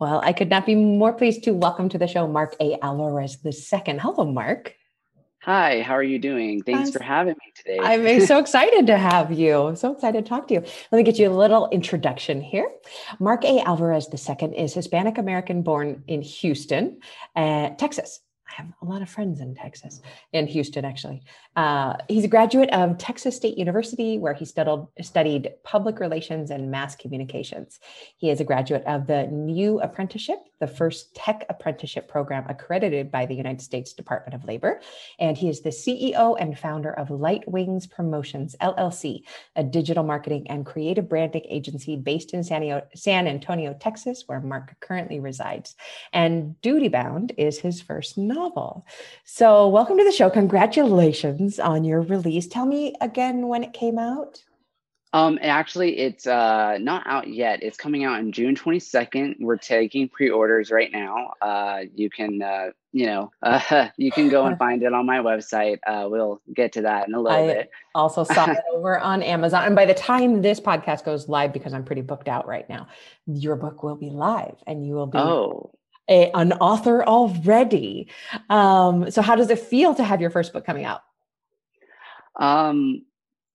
Well, 0.00 0.20
I 0.22 0.32
could 0.32 0.48
not 0.48 0.64
be 0.64 0.76
more 0.76 1.12
pleased 1.12 1.42
to 1.44 1.52
welcome 1.52 1.88
to 1.88 1.98
the 1.98 2.06
show 2.06 2.28
Mark 2.28 2.54
A. 2.60 2.78
Alvarez 2.82 3.38
II. 3.44 3.98
Hello, 3.98 4.24
Mark. 4.24 4.76
Hi, 5.42 5.82
how 5.82 5.94
are 5.94 6.04
you 6.04 6.20
doing? 6.20 6.62
Thanks 6.62 6.90
I'm, 6.90 6.92
for 6.92 7.02
having 7.02 7.34
me 7.34 7.52
today. 7.56 7.78
I'm 7.80 8.24
so 8.24 8.38
excited 8.44 8.86
to 8.86 8.96
have 8.96 9.32
you. 9.32 9.72
So 9.74 9.92
excited 9.92 10.24
to 10.24 10.28
talk 10.28 10.46
to 10.48 10.54
you. 10.54 10.60
Let 10.60 10.98
me 10.98 11.02
get 11.02 11.18
you 11.18 11.28
a 11.28 11.34
little 11.34 11.68
introduction 11.70 12.40
here. 12.40 12.70
Mark 13.18 13.44
A. 13.44 13.60
Alvarez 13.60 14.08
II 14.12 14.56
is 14.56 14.74
Hispanic 14.74 15.18
American 15.18 15.62
born 15.62 16.04
in 16.06 16.22
Houston, 16.22 17.00
uh, 17.34 17.70
Texas. 17.70 18.20
I 18.48 18.62
have 18.62 18.72
a 18.82 18.84
lot 18.84 19.02
of 19.02 19.10
friends 19.10 19.40
in 19.40 19.54
Texas, 19.54 20.00
in 20.32 20.46
Houston, 20.46 20.84
actually. 20.84 21.22
Uh, 21.56 21.96
he's 22.08 22.24
a 22.24 22.28
graduate 22.28 22.70
of 22.70 22.98
Texas 22.98 23.36
State 23.36 23.58
University, 23.58 24.18
where 24.18 24.34
he 24.34 24.44
studied, 24.44 24.86
studied 25.02 25.52
public 25.64 26.00
relations 26.00 26.50
and 26.50 26.70
mass 26.70 26.96
communications. 26.96 27.78
He 28.16 28.30
is 28.30 28.40
a 28.40 28.44
graduate 28.44 28.84
of 28.86 29.06
the 29.06 29.26
New 29.26 29.80
Apprenticeship, 29.80 30.38
the 30.60 30.66
first 30.66 31.14
tech 31.14 31.46
apprenticeship 31.48 32.08
program 32.08 32.44
accredited 32.48 33.10
by 33.10 33.26
the 33.26 33.34
United 33.34 33.60
States 33.60 33.92
Department 33.92 34.34
of 34.34 34.44
Labor. 34.46 34.80
And 35.18 35.36
he 35.36 35.48
is 35.48 35.60
the 35.60 35.70
CEO 35.70 36.36
and 36.38 36.58
founder 36.58 36.92
of 36.92 37.10
Light 37.10 37.48
Wings 37.48 37.86
Promotions, 37.86 38.56
LLC, 38.60 39.22
a 39.56 39.62
digital 39.62 40.04
marketing 40.04 40.46
and 40.48 40.66
creative 40.66 41.08
branding 41.08 41.44
agency 41.48 41.96
based 41.96 42.34
in 42.34 42.42
San, 42.42 43.26
Antonio, 43.26 43.76
Texas, 43.78 44.24
where 44.26 44.40
Mark 44.40 44.74
currently 44.80 45.20
resides. 45.20 45.74
And 46.12 46.60
Duty 46.60 46.88
Bound 46.88 47.32
is 47.36 47.58
his 47.58 47.80
first 47.80 48.18
novel. 48.18 48.86
So, 49.24 49.68
welcome 49.68 49.98
to 49.98 50.04
the 50.04 50.12
show. 50.12 50.30
Congratulations 50.30 51.58
on 51.58 51.84
your 51.84 52.00
release. 52.00 52.46
Tell 52.46 52.66
me 52.66 52.94
again 53.00 53.48
when 53.48 53.64
it 53.64 53.72
came 53.72 53.98
out. 53.98 54.42
Um, 55.12 55.38
actually, 55.40 55.98
it's 55.98 56.26
uh, 56.26 56.76
not 56.78 57.06
out 57.06 57.28
yet. 57.28 57.62
It's 57.62 57.76
coming 57.76 58.04
out 58.04 58.18
on 58.18 58.30
June 58.30 58.54
22nd. 58.54 59.36
We're 59.40 59.56
taking 59.56 60.08
pre-orders 60.08 60.70
right 60.70 60.92
now. 60.92 61.32
Uh, 61.40 61.80
you 61.94 62.10
can, 62.10 62.42
uh, 62.42 62.70
you 62.92 63.06
know, 63.06 63.30
uh, 63.42 63.88
you 63.96 64.12
can 64.12 64.28
go 64.28 64.44
and 64.44 64.58
find 64.58 64.82
it 64.82 64.92
on 64.92 65.06
my 65.06 65.18
website. 65.18 65.78
Uh, 65.86 66.08
we'll 66.10 66.42
get 66.54 66.72
to 66.72 66.82
that 66.82 67.08
in 67.08 67.14
a 67.14 67.20
little 67.20 67.38
I 67.38 67.46
bit. 67.46 67.70
Also 67.94 68.24
saw 68.24 68.44
it 68.50 68.58
over 68.72 68.98
on 68.98 69.22
Amazon. 69.22 69.64
And 69.64 69.74
by 69.74 69.86
the 69.86 69.94
time 69.94 70.42
this 70.42 70.60
podcast 70.60 71.04
goes 71.04 71.28
live, 71.28 71.52
because 71.52 71.72
I'm 71.72 71.84
pretty 71.84 72.02
booked 72.02 72.28
out 72.28 72.46
right 72.46 72.68
now, 72.68 72.88
your 73.26 73.56
book 73.56 73.82
will 73.82 73.96
be 73.96 74.10
live, 74.10 74.56
and 74.66 74.86
you 74.86 74.94
will 74.94 75.06
be 75.06 75.18
oh 75.18 75.72
a, 76.08 76.30
an 76.32 76.52
author 76.54 77.04
already. 77.04 78.08
Um, 78.48 79.10
so, 79.10 79.22
how 79.22 79.36
does 79.36 79.50
it 79.50 79.58
feel 79.58 79.94
to 79.94 80.04
have 80.04 80.20
your 80.20 80.30
first 80.30 80.52
book 80.52 80.64
coming 80.64 80.84
out? 80.84 81.02
Um, 82.36 83.04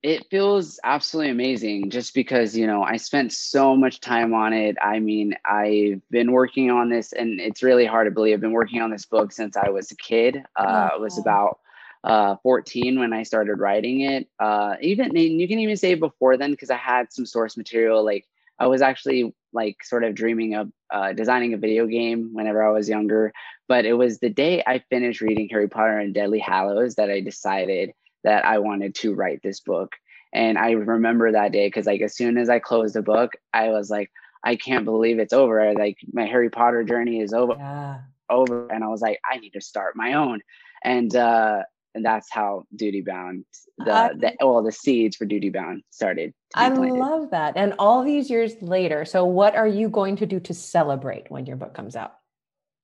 it 0.04 0.28
feels 0.30 0.82
absolutely 0.84 1.32
amazing 1.32 1.90
just 1.90 2.14
because 2.14 2.56
you 2.56 2.68
know 2.68 2.84
i 2.84 2.98
spent 2.98 3.32
so 3.32 3.76
much 3.76 4.02
time 4.02 4.34
on 4.34 4.52
it. 4.52 4.76
I 4.82 5.00
mean 5.00 5.34
i've 5.46 6.02
been 6.12 6.34
working 6.34 6.70
on 6.70 6.90
this 6.90 7.14
and 7.14 7.40
it's 7.40 7.64
really 7.64 7.86
hard 7.86 8.08
to 8.08 8.12
believe. 8.12 8.36
I've 8.36 8.42
been 8.42 8.52
working 8.52 8.82
on 8.82 8.92
this 8.92 9.06
book 9.06 9.32
since 9.32 9.56
i 9.58 9.70
was 9.70 9.90
a 9.92 9.96
kid. 9.96 10.44
Uh, 10.56 10.90
oh. 10.94 11.00
was 11.00 11.18
about 11.18 11.60
uh, 12.04 12.36
14 12.44 13.00
when 13.00 13.14
i 13.14 13.24
started 13.24 13.56
writing 13.56 14.02
it. 14.02 14.28
Uh, 14.40 14.76
even 14.82 15.16
you 15.16 15.48
can 15.48 15.60
even 15.60 15.78
say 15.78 15.96
before 15.96 16.36
then 16.38 16.52
because 16.52 16.70
i 16.70 16.78
had 16.78 17.12
some 17.12 17.26
source 17.26 17.56
material. 17.56 18.04
Like 18.04 18.28
i 18.60 18.68
was 18.68 18.82
actually 18.82 19.34
like 19.54 19.84
sort 19.84 20.04
of 20.04 20.16
dreaming 20.16 20.56
of 20.56 20.72
uh, 20.92 21.14
designing 21.14 21.54
a 21.54 21.58
video 21.58 21.88
game 21.88 22.32
whenever 22.34 22.62
i 22.62 22.70
was 22.70 22.90
younger. 22.90 23.32
But 23.70 23.86
it 23.86 23.94
was 23.94 24.20
the 24.20 24.30
day 24.30 24.62
i 24.68 24.80
finished 24.90 25.22
reading 25.22 25.48
harry 25.50 25.70
potter 25.70 25.98
and 25.98 26.14
Deathly 26.14 26.40
Hallows 26.40 26.96
that 26.96 27.10
i 27.10 27.22
decided 27.22 27.94
that 28.24 28.46
I 28.46 28.60
wanted 28.60 28.96
to 28.96 29.14
write 29.14 29.42
this 29.44 29.60
book. 29.60 29.94
And 30.34 30.58
I 30.58 30.72
remember 30.72 31.32
that 31.32 31.52
day 31.52 31.68
because, 31.68 31.86
like, 31.86 32.02
as 32.02 32.16
soon 32.16 32.38
as 32.38 32.50
I 32.50 32.60
closed 32.60 32.96
the 32.96 33.02
book, 33.02 33.34
I 33.54 33.70
was 33.70 33.90
like, 33.90 34.10
I 34.44 34.56
can't 34.56 34.86
believe 34.86 35.20
it's 35.20 35.34
over. 35.34 35.74
Like, 35.74 35.98
my 36.12 36.26
Harry 36.26 36.50
Potter 36.50 36.84
journey 36.84 37.20
is 37.20 37.34
over. 37.34 37.54
Yeah. 37.54 38.00
Over. 38.30 38.68
And 38.72 38.84
I 38.84 38.88
was 38.88 39.02
like, 39.02 39.20
I 39.32 39.38
need 39.38 39.52
to 39.52 39.62
start 39.62 39.96
my 39.96 40.14
own. 40.14 40.42
And, 40.84 41.16
uh, 41.16 41.64
and 41.96 42.04
that's 42.04 42.32
how 42.32 42.64
Duty 42.76 43.02
Bound, 43.02 43.46
the, 43.78 43.94
I, 43.94 44.10
the 44.14 44.34
well, 44.40 44.64
the 44.64 44.72
seeds 44.72 45.16
for 45.16 45.26
Duty 45.26 45.50
Bound 45.50 45.84
started. 45.92 46.34
I 46.56 46.70
planted. 46.72 46.98
love 46.98 47.30
that. 47.30 47.54
And 47.56 47.76
all 47.78 48.04
these 48.04 48.30
years 48.32 48.54
later, 48.62 49.06
so 49.06 49.26
what 49.26 49.56
are 49.56 49.68
you 49.68 49.90
going 49.90 50.16
to 50.18 50.26
do 50.26 50.40
to 50.40 50.54
celebrate 50.56 51.30
when 51.30 51.46
your 51.46 51.56
book 51.56 51.76
comes 51.76 51.96
out? 51.96 52.16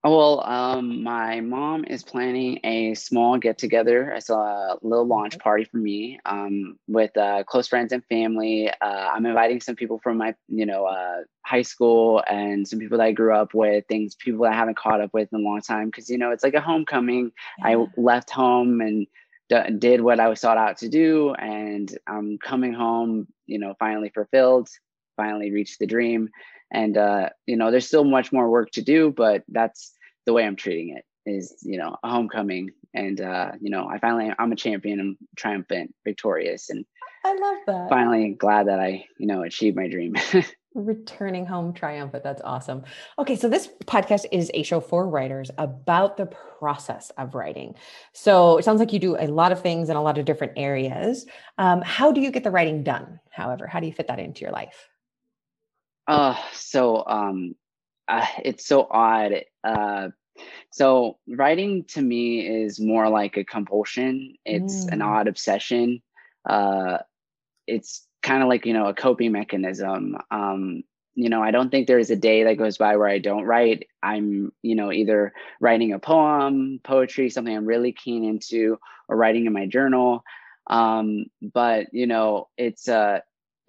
Oh 0.01 0.15
well, 0.17 0.43
um, 0.45 1.03
my 1.03 1.41
mom 1.41 1.83
is 1.83 2.03
planning 2.03 2.61
a 2.63 2.93
small 2.93 3.37
get 3.37 3.57
together. 3.57 4.13
I 4.13 4.19
saw 4.19 4.39
a 4.73 4.77
little 4.81 5.05
launch 5.05 5.37
party 5.39 5.65
for 5.65 5.75
me 5.75 6.19
um, 6.25 6.79
with 6.87 7.17
uh, 7.17 7.43
close 7.43 7.67
friends 7.67 7.91
and 7.91 8.05
family. 8.05 8.69
Uh, 8.69 9.09
I'm 9.13 9.25
inviting 9.25 9.59
some 9.59 9.75
people 9.75 9.99
from 10.01 10.17
my, 10.17 10.35
you 10.47 10.65
know, 10.65 10.85
uh, 10.85 11.23
high 11.45 11.63
school 11.63 12.23
and 12.29 12.65
some 12.65 12.79
people 12.79 12.97
that 12.99 13.03
I 13.07 13.11
grew 13.11 13.33
up 13.35 13.53
with, 13.53 13.87
things 13.87 14.15
people 14.15 14.43
that 14.43 14.53
I 14.53 14.55
haven't 14.55 14.77
caught 14.77 15.01
up 15.01 15.13
with 15.13 15.27
in 15.33 15.41
a 15.41 15.43
long 15.43 15.59
time. 15.59 15.87
Because 15.87 16.09
you 16.09 16.17
know, 16.17 16.31
it's 16.31 16.43
like 16.45 16.53
a 16.53 16.61
homecoming. 16.61 17.33
Yeah. 17.57 17.67
I 17.67 17.85
left 17.97 18.29
home 18.29 18.79
and 18.79 19.05
d- 19.49 19.77
did 19.79 19.99
what 19.99 20.21
I 20.21 20.29
was 20.29 20.39
sought 20.39 20.57
out 20.57 20.77
to 20.77 20.87
do, 20.87 21.33
and 21.33 21.93
I'm 22.07 22.37
coming 22.37 22.71
home, 22.71 23.27
you 23.47 23.59
know, 23.59 23.75
finally 23.79 24.11
fulfilled, 24.15 24.69
finally 25.17 25.51
reached 25.51 25.79
the 25.79 25.87
dream 25.87 26.29
and 26.71 26.97
uh, 26.97 27.29
you 27.45 27.55
know 27.55 27.71
there's 27.71 27.87
still 27.87 28.03
much 28.03 28.31
more 28.31 28.49
work 28.49 28.71
to 28.71 28.81
do 28.81 29.11
but 29.15 29.43
that's 29.49 29.93
the 30.25 30.33
way 30.33 30.45
i'm 30.45 30.55
treating 30.55 30.95
it 30.95 31.05
is 31.25 31.55
you 31.63 31.77
know 31.77 31.95
a 32.03 32.09
homecoming. 32.09 32.71
And 32.93 33.21
uh, 33.21 33.51
you 33.61 33.69
know 33.69 33.87
i 33.87 33.99
finally 33.99 34.33
i'm 34.39 34.51
a 34.51 34.55
champion. 34.55 34.99
I'm 34.99 35.17
triumphant 35.37 35.93
victorious 36.03 36.69
and 36.69 36.85
i 37.23 37.33
love 37.33 37.57
that. 37.67 37.89
finally 37.89 38.35
glad 38.39 38.67
that 38.67 38.79
i 38.79 39.05
you 39.19 39.27
know 39.27 39.43
achieved 39.43 39.77
my 39.77 39.87
dream. 39.87 40.15
Returning 40.75 41.47
home 41.47 41.73
triumphant. 41.73 42.23
That's 42.23 42.41
awesome. 42.43 42.83
Okay 43.17 43.35
so 43.35 43.47
this 43.49 43.69
podcast 43.85 44.25
is 44.31 44.49
a 44.53 44.63
show 44.63 44.79
for 44.79 45.07
writers 45.07 45.51
about 45.57 46.17
the 46.17 46.25
process 46.25 47.11
of 47.17 47.35
writing. 47.35 47.75
So 48.13 48.57
it 48.57 48.65
sounds 48.65 48.79
like 48.79 48.93
you 48.93 48.99
do 48.99 49.15
a 49.19 49.27
lot 49.27 49.51
of 49.51 49.61
things 49.61 49.89
in 49.89 49.97
a 49.97 50.01
lot 50.01 50.17
of 50.17 50.25
different 50.25 50.53
areas. 50.57 51.25
Um, 51.57 51.81
how 51.81 52.11
do 52.11 52.21
you 52.21 52.31
get 52.31 52.43
the 52.43 52.51
writing 52.51 52.83
done 52.83 53.19
however? 53.29 53.67
How 53.67 53.79
do 53.79 53.87
you 53.87 53.93
fit 53.93 54.07
that 54.07 54.19
into 54.19 54.41
your 54.41 54.51
life 54.51 54.88
uh, 56.09 56.35
so 56.53 57.05
um, 57.05 57.55
uh, 58.07 58.25
it's 58.43 58.65
so 58.65 58.87
odd. 58.89 59.43
Uh, 59.63 60.09
so 60.71 61.17
writing 61.27 61.85
to 61.89 62.01
me 62.01 62.39
is 62.39 62.79
more 62.79 63.09
like 63.09 63.37
a 63.37 63.43
compulsion. 63.43 64.35
It's 64.45 64.85
mm. 64.85 64.91
an 64.93 65.01
odd 65.01 65.27
obsession. 65.27 66.01
Uh, 66.49 66.99
it's 67.67 68.07
kind 68.23 68.41
of 68.41 68.49
like 68.49 68.65
you 68.65 68.73
know 68.73 68.87
a 68.87 68.93
coping 68.93 69.31
mechanism. 69.31 70.17
Um, 70.31 70.83
you 71.13 71.29
know, 71.29 71.43
I 71.43 71.51
don't 71.51 71.69
think 71.69 71.87
there 71.87 71.99
is 71.99 72.11
a 72.11 72.15
day 72.15 72.43
that 72.45 72.57
goes 72.57 72.77
by 72.77 72.95
where 72.95 73.09
I 73.09 73.19
don't 73.19 73.43
write. 73.43 73.87
I'm, 74.01 74.53
you 74.61 74.75
know, 74.75 74.91
either 74.91 75.33
writing 75.59 75.91
a 75.91 75.99
poem, 75.99 76.79
poetry, 76.83 77.29
something 77.29 77.55
I'm 77.55 77.65
really 77.65 77.91
keen 77.91 78.23
into, 78.23 78.77
or 79.09 79.17
writing 79.17 79.45
in 79.45 79.53
my 79.53 79.65
journal. 79.65 80.23
Um, 80.67 81.25
but 81.41 81.87
you 81.91 82.07
know, 82.07 82.47
it's 82.57 82.87
uh 82.87 83.19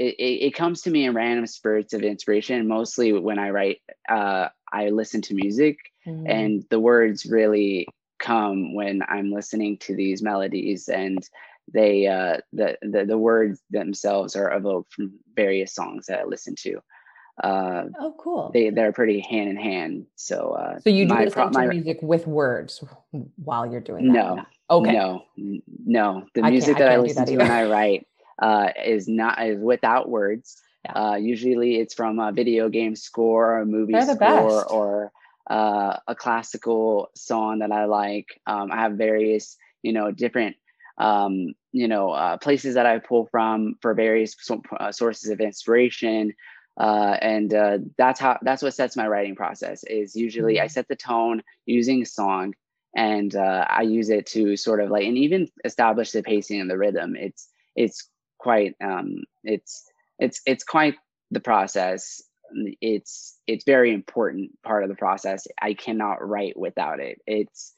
it, 0.00 0.46
it, 0.46 0.54
comes 0.54 0.80
to 0.82 0.90
me 0.90 1.04
in 1.04 1.14
random 1.14 1.46
spurts 1.46 1.92
of 1.92 2.02
inspiration. 2.02 2.66
Mostly 2.66 3.12
when 3.12 3.38
I 3.38 3.50
write, 3.50 3.78
uh, 4.08 4.48
I 4.72 4.88
listen 4.88 5.20
to 5.22 5.34
music, 5.34 5.78
mm. 6.06 6.24
and 6.26 6.64
the 6.70 6.80
words 6.80 7.26
really 7.26 7.86
come 8.18 8.74
when 8.74 9.02
I'm 9.06 9.30
listening 9.30 9.76
to 9.78 9.94
these 9.94 10.22
melodies, 10.22 10.88
and 10.88 11.18
they 11.72 12.06
uh, 12.06 12.38
the, 12.52 12.78
the 12.80 13.04
the 13.04 13.18
words 13.18 13.60
themselves 13.68 14.36
are 14.36 14.52
evoked 14.54 14.94
from 14.94 15.18
various 15.36 15.74
songs 15.74 16.06
that 16.06 16.20
I 16.20 16.24
listen 16.24 16.54
to. 16.60 16.80
Uh, 17.44 17.84
oh, 18.00 18.14
cool! 18.18 18.50
They 18.54 18.70
they're 18.70 18.92
pretty 18.92 19.20
hand 19.20 19.50
in 19.50 19.56
hand. 19.56 20.06
So 20.16 20.52
uh, 20.52 20.80
so 20.80 20.88
you 20.88 21.06
do 21.06 21.14
listen 21.14 21.32
pro- 21.32 21.50
to 21.50 21.58
my, 21.58 21.66
music 21.66 21.98
with 22.00 22.26
words 22.26 22.82
while 23.36 23.70
you're 23.70 23.80
doing 23.80 24.12
that? 24.12 24.12
No. 24.14 24.46
Okay. 24.70 24.92
No, 24.92 25.24
no. 25.84 26.26
The 26.34 26.42
music 26.42 26.78
that 26.78 26.88
I, 26.88 26.94
I 26.94 26.96
listen 26.98 27.24
that 27.24 27.30
to 27.32 27.36
when 27.36 27.50
I 27.50 27.64
write 27.68 28.06
uh, 28.40 28.68
is 28.84 29.08
not 29.08 29.44
is 29.44 29.58
without 29.60 30.08
words. 30.08 30.60
Yeah. 30.84 30.92
Uh, 30.92 31.16
usually, 31.16 31.76
it's 31.76 31.94
from 31.94 32.18
a 32.18 32.32
video 32.32 32.68
game 32.68 32.96
score, 32.96 33.52
or 33.52 33.58
a 33.60 33.66
movie 33.66 34.00
score, 34.00 34.64
or 34.64 35.12
uh, 35.48 35.98
a 36.06 36.14
classical 36.14 37.10
song 37.14 37.58
that 37.58 37.72
I 37.72 37.84
like. 37.84 38.40
Um, 38.46 38.72
I 38.72 38.76
have 38.76 38.92
various, 38.92 39.56
you 39.82 39.92
know, 39.92 40.10
different, 40.10 40.56
um, 40.96 41.54
you 41.72 41.88
know, 41.88 42.10
uh, 42.10 42.38
places 42.38 42.74
that 42.76 42.86
I 42.86 42.98
pull 42.98 43.26
from 43.30 43.74
for 43.82 43.92
various 43.94 44.34
so, 44.40 44.62
uh, 44.78 44.92
sources 44.92 45.30
of 45.30 45.40
inspiration. 45.40 46.34
Uh, 46.78 47.16
and 47.20 47.52
uh, 47.52 47.78
that's 47.98 48.18
how 48.18 48.38
that's 48.40 48.62
what 48.62 48.72
sets 48.72 48.96
my 48.96 49.06
writing 49.06 49.36
process. 49.36 49.84
Is 49.84 50.16
usually 50.16 50.54
mm-hmm. 50.54 50.64
I 50.64 50.68
set 50.68 50.88
the 50.88 50.96
tone 50.96 51.42
using 51.66 52.00
a 52.00 52.06
song, 52.06 52.54
and 52.96 53.34
uh, 53.34 53.66
I 53.68 53.82
use 53.82 54.08
it 54.08 54.26
to 54.28 54.56
sort 54.56 54.80
of 54.80 54.88
like 54.88 55.04
and 55.04 55.18
even 55.18 55.48
establish 55.64 56.12
the 56.12 56.22
pacing 56.22 56.60
and 56.60 56.70
the 56.70 56.78
rhythm. 56.78 57.16
It's 57.16 57.48
it's 57.76 58.08
quite 58.40 58.74
um, 58.82 59.22
it's 59.44 59.84
it's 60.18 60.40
it's 60.46 60.64
quite 60.64 60.94
the 61.30 61.40
process. 61.40 62.22
It's 62.80 63.38
it's 63.46 63.64
very 63.64 63.92
important 63.94 64.50
part 64.64 64.82
of 64.82 64.88
the 64.88 64.96
process. 64.96 65.46
I 65.60 65.74
cannot 65.74 66.26
write 66.26 66.58
without 66.58 67.00
it. 67.00 67.18
It's 67.26 67.74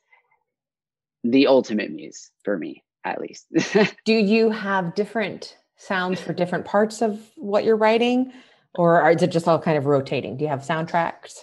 the 1.25 1.47
ultimate 1.47 1.91
muse 1.91 2.31
for 2.45 2.57
me 2.57 2.83
at 3.05 3.21
least. 3.21 3.47
Do 4.05 4.15
you 4.15 4.51
have 4.51 4.95
different 4.95 5.57
sounds 5.77 6.21
for 6.21 6.33
different 6.33 6.65
parts 6.65 7.03
of 7.03 7.21
what 7.37 7.65
you're 7.65 7.77
writing 7.77 8.33
or 8.75 9.09
is 9.11 9.23
it 9.23 9.31
just 9.31 9.49
all 9.49 9.59
kind 9.59 9.77
of 9.77 9.87
rotating? 9.87 10.37
Do 10.37 10.45
you 10.45 10.49
have 10.49 10.63
soundtracks 10.63 11.41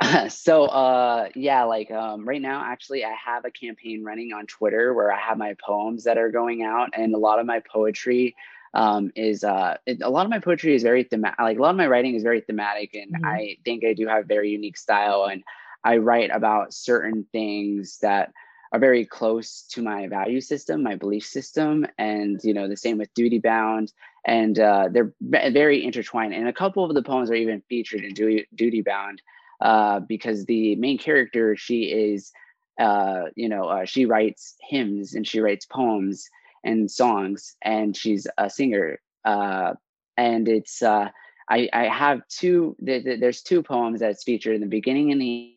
so 0.28 0.64
uh 0.66 1.28
yeah 1.34 1.64
like 1.64 1.90
um 1.90 2.26
right 2.26 2.40
now 2.40 2.62
actually 2.64 3.04
i 3.04 3.12
have 3.12 3.44
a 3.44 3.50
campaign 3.50 4.04
running 4.04 4.32
on 4.32 4.46
twitter 4.46 4.94
where 4.94 5.12
i 5.12 5.18
have 5.18 5.36
my 5.36 5.54
poems 5.64 6.04
that 6.04 6.16
are 6.16 6.30
going 6.30 6.62
out 6.62 6.90
and 6.92 7.14
a 7.14 7.18
lot 7.18 7.40
of 7.40 7.46
my 7.46 7.60
poetry 7.60 8.36
um 8.74 9.10
is 9.16 9.42
uh 9.42 9.76
it, 9.86 10.00
a 10.02 10.08
lot 10.08 10.24
of 10.24 10.30
my 10.30 10.38
poetry 10.38 10.74
is 10.74 10.82
very 10.82 11.02
thematic 11.02 11.38
like 11.40 11.58
a 11.58 11.60
lot 11.60 11.70
of 11.70 11.76
my 11.76 11.86
writing 11.86 12.14
is 12.14 12.22
very 12.22 12.40
thematic 12.40 12.94
and 12.94 13.12
mm-hmm. 13.12 13.24
i 13.24 13.56
think 13.64 13.84
i 13.84 13.92
do 13.92 14.06
have 14.06 14.24
a 14.24 14.26
very 14.26 14.50
unique 14.50 14.76
style 14.76 15.24
and 15.24 15.42
i 15.82 15.96
write 15.96 16.30
about 16.32 16.72
certain 16.72 17.26
things 17.32 17.98
that 18.00 18.32
are 18.70 18.78
very 18.78 19.04
close 19.04 19.62
to 19.62 19.82
my 19.82 20.06
value 20.06 20.40
system 20.40 20.82
my 20.82 20.94
belief 20.94 21.24
system 21.24 21.84
and 21.98 22.40
you 22.44 22.54
know 22.54 22.68
the 22.68 22.76
same 22.76 22.98
with 22.98 23.12
duty 23.14 23.38
bound 23.38 23.92
and 24.26 24.58
uh, 24.58 24.88
they're 24.90 25.12
very 25.22 25.82
intertwined 25.82 26.34
and 26.34 26.48
a 26.48 26.52
couple 26.52 26.84
of 26.84 26.94
the 26.94 27.02
poems 27.02 27.30
are 27.30 27.34
even 27.34 27.62
featured 27.68 28.04
in 28.04 28.12
duty, 28.12 28.46
duty 28.54 28.82
bound 28.82 29.22
uh, 29.60 30.00
because 30.00 30.44
the 30.44 30.76
main 30.76 30.98
character 30.98 31.56
she 31.56 31.84
is 31.84 32.32
uh, 32.80 33.24
you 33.34 33.48
know 33.48 33.64
uh, 33.64 33.84
she 33.84 34.06
writes 34.06 34.56
hymns 34.68 35.14
and 35.14 35.26
she 35.26 35.40
writes 35.40 35.66
poems 35.66 36.28
and 36.64 36.90
songs 36.90 37.56
and 37.62 37.96
she's 37.96 38.26
a 38.38 38.50
singer. 38.50 39.00
Uh, 39.24 39.74
and 40.16 40.48
it's 40.48 40.82
uh, 40.82 41.08
I, 41.48 41.68
I 41.72 41.84
have 41.84 42.26
two 42.28 42.76
there's 42.78 43.42
two 43.42 43.62
poems 43.62 44.00
that's 44.00 44.24
featured 44.24 44.54
in 44.54 44.60
the 44.60 44.66
beginning 44.66 45.12
and 45.12 45.20
the 45.20 45.54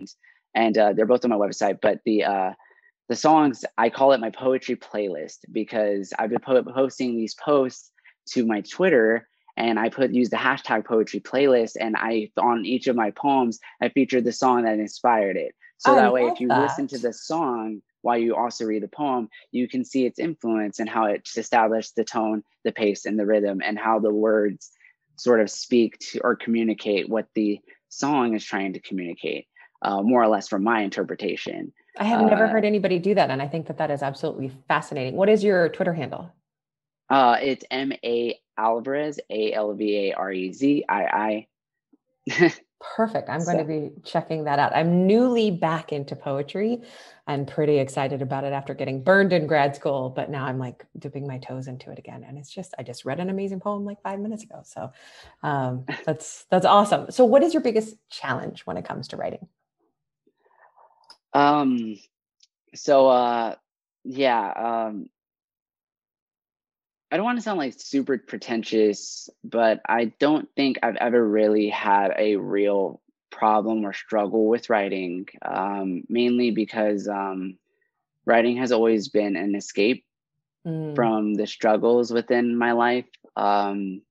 end. 0.00 0.10
And 0.54 0.76
uh, 0.76 0.92
they're 0.92 1.06
both 1.06 1.24
on 1.24 1.30
my 1.30 1.36
website 1.36 1.80
but 1.80 2.00
the 2.04 2.24
uh, 2.24 2.52
the 3.10 3.16
songs 3.16 3.64
i 3.76 3.90
call 3.90 4.12
it 4.12 4.20
my 4.20 4.30
poetry 4.30 4.76
playlist 4.76 5.38
because 5.52 6.12
i've 6.18 6.30
been 6.30 6.40
po- 6.40 6.62
posting 6.62 7.16
these 7.16 7.34
posts 7.34 7.90
to 8.28 8.46
my 8.46 8.60
twitter 8.62 9.28
and 9.60 9.78
I 9.84 9.86
put 9.90 10.10
use 10.20 10.30
the 10.30 10.44
hashtag 10.48 10.80
poetry 10.92 11.20
playlist 11.30 11.74
and 11.84 11.92
I 12.10 12.12
on 12.50 12.64
each 12.74 12.86
of 12.88 12.96
my 12.96 13.10
poems 13.24 13.54
I 13.84 13.86
featured 13.96 14.24
the 14.24 14.32
song 14.42 14.58
that 14.64 14.78
inspired 14.78 15.36
it. 15.36 15.52
So 15.82 15.92
I 15.92 15.96
that 15.96 16.12
way 16.16 16.24
if 16.32 16.40
you 16.40 16.48
that. 16.48 16.62
listen 16.64 16.86
to 16.88 16.98
the 16.98 17.12
song 17.12 17.82
while 18.02 18.20
you 18.24 18.34
also 18.34 18.64
read 18.64 18.82
the 18.82 18.88
poem, 18.88 19.28
you 19.58 19.68
can 19.68 19.84
see 19.84 20.02
its 20.08 20.18
influence 20.18 20.80
and 20.80 20.88
how 20.88 21.04
it 21.04 21.28
established 21.36 21.92
the 21.96 22.04
tone, 22.04 22.42
the 22.64 22.72
pace, 22.72 23.02
and 23.08 23.18
the 23.18 23.26
rhythm, 23.26 23.60
and 23.62 23.78
how 23.78 23.98
the 23.98 24.14
words 24.28 24.70
sort 25.16 25.40
of 25.40 25.48
speak 25.50 25.98
to 25.98 26.20
or 26.24 26.34
communicate 26.34 27.10
what 27.14 27.26
the 27.34 27.60
song 27.90 28.34
is 28.34 28.44
trying 28.44 28.72
to 28.72 28.80
communicate, 28.80 29.44
uh, 29.82 30.00
more 30.00 30.22
or 30.22 30.28
less 30.28 30.48
from 30.48 30.62
my 30.64 30.80
interpretation. 30.80 31.72
I 31.98 32.04
have 32.04 32.22
uh, 32.22 32.28
never 32.32 32.46
heard 32.46 32.64
anybody 32.64 32.98
do 32.98 33.14
that, 33.14 33.30
and 33.30 33.42
I 33.42 33.48
think 33.48 33.66
that 33.66 33.78
that 33.78 33.90
is 33.90 34.02
absolutely 34.02 34.50
fascinating. 34.66 35.14
What 35.16 35.28
is 35.28 35.44
your 35.44 35.68
Twitter 35.68 35.92
handle? 35.92 36.32
Uh, 37.10 37.36
it's 37.42 37.64
M 37.70 37.92
A 38.04 38.38
Alvarez, 38.60 39.18
A 39.30 39.52
L 39.52 39.74
V 39.74 40.10
A 40.10 40.14
R 40.14 40.32
E 40.32 40.52
Z 40.52 40.84
I 40.88 41.46
I. 42.28 42.46
Perfect. 42.80 43.28
I'm 43.28 43.40
so. 43.40 43.52
going 43.52 43.58
to 43.58 43.64
be 43.64 43.90
checking 44.04 44.44
that 44.44 44.58
out. 44.58 44.74
I'm 44.74 45.06
newly 45.06 45.50
back 45.50 45.92
into 45.92 46.16
poetry 46.16 46.80
and 47.26 47.46
pretty 47.46 47.78
excited 47.78 48.22
about 48.22 48.44
it 48.44 48.54
after 48.54 48.72
getting 48.72 49.02
burned 49.02 49.34
in 49.34 49.46
grad 49.46 49.76
school. 49.76 50.08
But 50.08 50.30
now 50.30 50.46
I'm 50.46 50.58
like 50.58 50.86
dipping 50.98 51.26
my 51.26 51.38
toes 51.38 51.68
into 51.68 51.90
it 51.90 51.98
again. 51.98 52.24
And 52.26 52.38
it's 52.38 52.50
just, 52.50 52.74
I 52.78 52.82
just 52.82 53.04
read 53.04 53.20
an 53.20 53.28
amazing 53.28 53.60
poem 53.60 53.84
like 53.84 54.00
five 54.02 54.18
minutes 54.18 54.44
ago. 54.44 54.62
So 54.64 54.92
um, 55.42 55.84
that's, 56.06 56.46
that's 56.50 56.64
awesome. 56.64 57.10
So 57.10 57.26
what 57.26 57.42
is 57.42 57.52
your 57.52 57.62
biggest 57.62 57.96
challenge 58.08 58.62
when 58.62 58.78
it 58.78 58.86
comes 58.86 59.08
to 59.08 59.18
writing? 59.18 59.46
Um, 61.34 61.98
so, 62.74 63.08
uh, 63.08 63.56
yeah, 64.04 64.88
um, 64.88 65.10
I 67.10 67.16
don't 67.16 67.24
want 67.24 67.38
to 67.38 67.42
sound 67.42 67.58
like 67.58 67.74
super 67.76 68.18
pretentious, 68.18 69.28
but 69.42 69.80
I 69.86 70.12
don't 70.18 70.48
think 70.54 70.78
I've 70.82 70.96
ever 70.96 71.26
really 71.26 71.68
had 71.68 72.12
a 72.16 72.36
real 72.36 73.00
problem 73.30 73.84
or 73.84 73.92
struggle 73.92 74.46
with 74.46 74.70
writing, 74.70 75.26
um, 75.42 76.04
mainly 76.08 76.52
because 76.52 77.08
um, 77.08 77.58
writing 78.26 78.58
has 78.58 78.70
always 78.70 79.08
been 79.08 79.34
an 79.34 79.56
escape 79.56 80.04
mm. 80.66 80.94
from 80.94 81.34
the 81.34 81.46
struggles 81.46 82.12
within 82.12 82.56
my 82.56 82.72
life. 82.72 83.06
Um, 83.36 84.02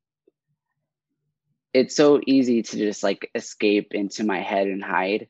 it's 1.74 1.96
so 1.96 2.20
easy 2.26 2.64
to 2.64 2.78
just 2.78 3.04
like 3.04 3.30
escape 3.36 3.94
into 3.94 4.24
my 4.24 4.42
head 4.42 4.68
and 4.68 4.84
hide 4.84 5.28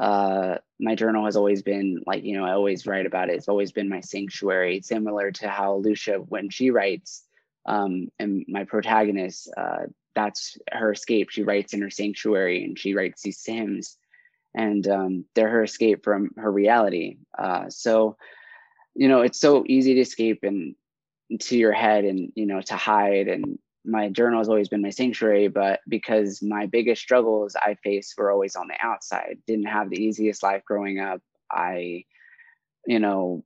uh, 0.00 0.56
my 0.80 0.94
journal 0.94 1.26
has 1.26 1.36
always 1.36 1.62
been 1.62 2.02
like 2.06 2.24
you 2.24 2.36
know 2.36 2.44
i 2.44 2.52
always 2.52 2.86
write 2.86 3.06
about 3.06 3.28
it. 3.28 3.36
It's 3.36 3.48
always 3.48 3.70
been 3.70 3.88
my 3.88 4.00
sanctuary 4.00 4.80
similar 4.80 5.30
to 5.32 5.48
how 5.48 5.76
lucia 5.76 6.14
when 6.14 6.48
she 6.50 6.70
writes 6.70 7.22
um, 7.66 8.08
and 8.18 8.44
my 8.48 8.64
protagonist 8.64 9.50
uh, 9.56 9.84
that's 10.14 10.58
her 10.72 10.92
escape. 10.92 11.30
She 11.30 11.42
writes 11.42 11.72
in 11.72 11.82
her 11.82 11.90
sanctuary 11.90 12.64
and 12.64 12.78
she 12.78 12.94
writes 12.94 13.22
these 13.22 13.44
hymns 13.44 13.96
and 14.54 14.86
um, 14.88 15.24
they're 15.34 15.50
her 15.50 15.64
escape 15.64 16.02
from 16.02 16.30
her 16.36 16.50
reality. 16.50 17.18
Uh, 17.38 17.68
so 17.68 18.16
you 18.94 19.08
know 19.08 19.20
it's 19.20 19.38
so 19.38 19.64
easy 19.66 19.94
to 19.94 20.00
escape 20.00 20.40
and 20.42 20.74
into 21.28 21.56
your 21.56 21.72
head 21.72 22.04
and 22.04 22.32
you 22.34 22.46
know 22.46 22.60
to 22.60 22.74
hide 22.74 23.28
and 23.28 23.58
my 23.84 24.08
journal 24.08 24.38
has 24.38 24.48
always 24.48 24.68
been 24.68 24.82
my 24.82 24.90
sanctuary, 24.90 25.48
but 25.48 25.80
because 25.88 26.42
my 26.42 26.66
biggest 26.66 27.00
struggles 27.00 27.56
I 27.56 27.76
faced 27.82 28.14
were 28.18 28.30
always 28.30 28.56
on 28.56 28.68
the 28.68 28.76
outside, 28.80 29.38
didn't 29.46 29.66
have 29.66 29.90
the 29.90 30.02
easiest 30.02 30.42
life 30.42 30.62
growing 30.64 31.00
up. 31.00 31.20
I, 31.50 32.04
you 32.86 32.98
know, 32.98 33.44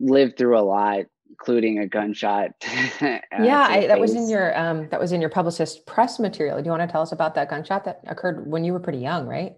lived 0.00 0.38
through 0.38 0.58
a 0.58 0.62
lot, 0.62 1.04
including 1.28 1.78
a 1.78 1.86
gunshot. 1.86 2.52
yeah, 3.00 3.66
I, 3.68 3.86
that 3.86 4.00
was 4.00 4.14
in 4.14 4.28
your 4.28 4.58
um, 4.58 4.88
that 4.88 5.00
was 5.00 5.12
in 5.12 5.20
your 5.20 5.30
publicist 5.30 5.86
press 5.86 6.18
material. 6.18 6.58
Do 6.58 6.64
you 6.64 6.70
want 6.70 6.82
to 6.82 6.90
tell 6.90 7.02
us 7.02 7.12
about 7.12 7.34
that 7.34 7.50
gunshot 7.50 7.84
that 7.84 8.00
occurred 8.06 8.46
when 8.46 8.64
you 8.64 8.72
were 8.72 8.80
pretty 8.80 8.98
young, 8.98 9.26
right? 9.26 9.56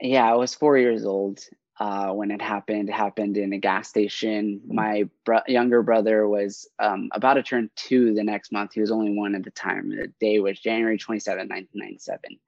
Yeah, 0.00 0.30
I 0.30 0.36
was 0.36 0.54
four 0.54 0.78
years 0.78 1.04
old, 1.04 1.40
uh, 1.80 2.10
when 2.10 2.30
it 2.30 2.42
happened. 2.42 2.88
It 2.88 2.92
happened 2.92 3.36
in 3.36 3.52
a 3.52 3.58
gas 3.58 3.88
station. 3.88 4.60
Mm-hmm. 4.60 4.74
My 4.74 5.04
bro- 5.24 5.40
younger 5.46 5.82
brother 5.82 6.26
was 6.26 6.68
um, 6.78 7.08
about 7.12 7.34
to 7.34 7.42
turn 7.42 7.70
two 7.76 8.14
the 8.14 8.24
next 8.24 8.52
month. 8.52 8.72
He 8.74 8.80
was 8.80 8.90
only 8.90 9.16
one 9.16 9.34
at 9.34 9.44
the 9.44 9.50
time. 9.50 9.90
The 9.90 10.12
day 10.20 10.40
was 10.40 10.58
January 10.60 10.98
27, 10.98 11.48
1997. 11.48 12.38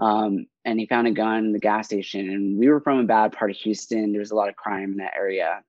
Um, 0.00 0.46
and 0.64 0.78
he 0.78 0.86
found 0.86 1.06
a 1.06 1.12
gun 1.12 1.46
in 1.46 1.52
the 1.52 1.58
gas 1.58 1.86
station. 1.86 2.30
And 2.30 2.58
we 2.58 2.68
were 2.68 2.80
from 2.80 2.98
a 2.98 3.04
bad 3.04 3.32
part 3.32 3.50
of 3.50 3.56
Houston. 3.56 4.12
There 4.12 4.20
was 4.20 4.30
a 4.30 4.36
lot 4.36 4.48
of 4.48 4.56
crime 4.56 4.92
in 4.92 4.96
that 4.98 5.16
area. 5.16 5.62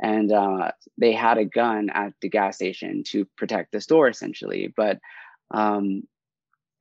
And 0.00 0.30
uh, 0.30 0.72
they 0.98 1.12
had 1.12 1.38
a 1.38 1.44
gun 1.44 1.88
at 1.90 2.12
the 2.20 2.28
gas 2.28 2.56
station 2.56 3.04
to 3.08 3.24
protect 3.36 3.72
the 3.72 3.80
store, 3.80 4.08
essentially. 4.08 4.72
But 4.76 4.98
um, 5.50 6.02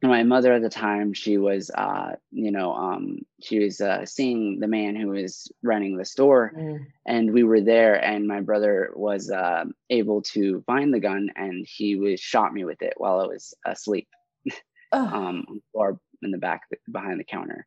my 0.08 0.24
mother 0.24 0.54
at 0.54 0.62
the 0.62 0.70
time 0.70 1.14
she 1.14 1.38
was 1.38 1.72
uh 1.72 2.16
you 2.32 2.52
know 2.52 2.74
um 2.74 3.20
she 3.42 3.60
was 3.60 3.80
uh 3.80 4.06
seeing 4.06 4.60
the 4.60 4.68
man 4.68 4.96
who 4.96 5.08
was 5.08 5.52
running 5.64 5.98
the 5.98 6.06
store 6.06 6.52
mm. 6.56 6.80
and 7.08 7.32
we 7.32 7.44
were 7.44 7.62
there 7.62 7.96
and 8.04 8.28
my 8.28 8.42
brother 8.42 8.92
was 8.96 9.32
uh 9.32 9.64
able 9.90 10.22
to 10.22 10.62
find 10.68 10.94
the 10.94 11.00
gun 11.00 11.30
and 11.36 11.66
he 11.68 11.96
was 11.96 12.20
shot 12.20 12.54
me 12.54 12.66
with 12.66 12.82
it 12.82 12.94
while 12.98 13.22
i 13.22 13.26
was 13.26 13.54
asleep 13.66 14.08
um 14.92 15.62
or 15.74 16.00
in 16.22 16.32
the 16.32 16.38
back 16.38 16.62
behind 16.90 17.20
the 17.20 17.26
counter. 17.26 17.66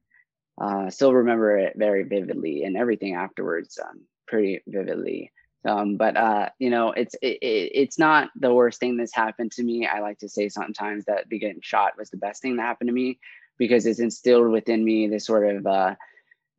Uh 0.58 0.88
still 0.88 1.12
remember 1.12 1.58
it 1.58 1.74
very 1.76 2.04
vividly 2.04 2.64
and 2.64 2.76
everything 2.76 3.14
afterwards 3.14 3.78
um 3.82 4.00
pretty 4.26 4.62
vividly 4.66 5.32
um, 5.66 5.96
but 5.96 6.16
uh, 6.16 6.48
you 6.58 6.70
know, 6.70 6.92
it's 6.92 7.14
it, 7.20 7.38
it, 7.42 7.72
it's 7.74 7.98
not 7.98 8.30
the 8.36 8.54
worst 8.54 8.78
thing 8.78 8.96
that's 8.96 9.14
happened 9.14 9.52
to 9.52 9.62
me. 9.62 9.86
I 9.86 10.00
like 10.00 10.18
to 10.18 10.28
say 10.28 10.48
sometimes 10.48 11.06
that 11.06 11.28
the 11.28 11.38
getting 11.38 11.60
shot 11.60 11.98
was 11.98 12.10
the 12.10 12.16
best 12.16 12.40
thing 12.40 12.56
that 12.56 12.62
happened 12.62 12.88
to 12.88 12.94
me 12.94 13.18
because 13.58 13.86
it's 13.86 14.00
instilled 14.00 14.50
within 14.50 14.84
me 14.84 15.08
this 15.08 15.26
sort 15.26 15.56
of 15.56 15.66
uh, 15.66 15.94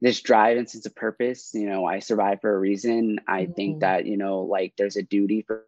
this 0.02 0.22
drive 0.22 0.58
and 0.58 0.70
sense 0.70 0.86
of 0.86 0.96
purpose. 0.96 1.52
You 1.54 1.70
know, 1.70 1.86
I 1.86 2.00
survived 2.00 2.41
for 2.41 2.54
a 2.54 2.60
reason. 2.60 3.20
I 3.28 3.43
mm-hmm. 3.43 3.54
think 3.54 3.80
that 3.80 4.06
you 4.06 4.17
know, 4.17 4.41
like 4.41 4.74
there's 4.78 4.98
a 4.98 5.04
duty 5.04 5.41
for 5.41 5.65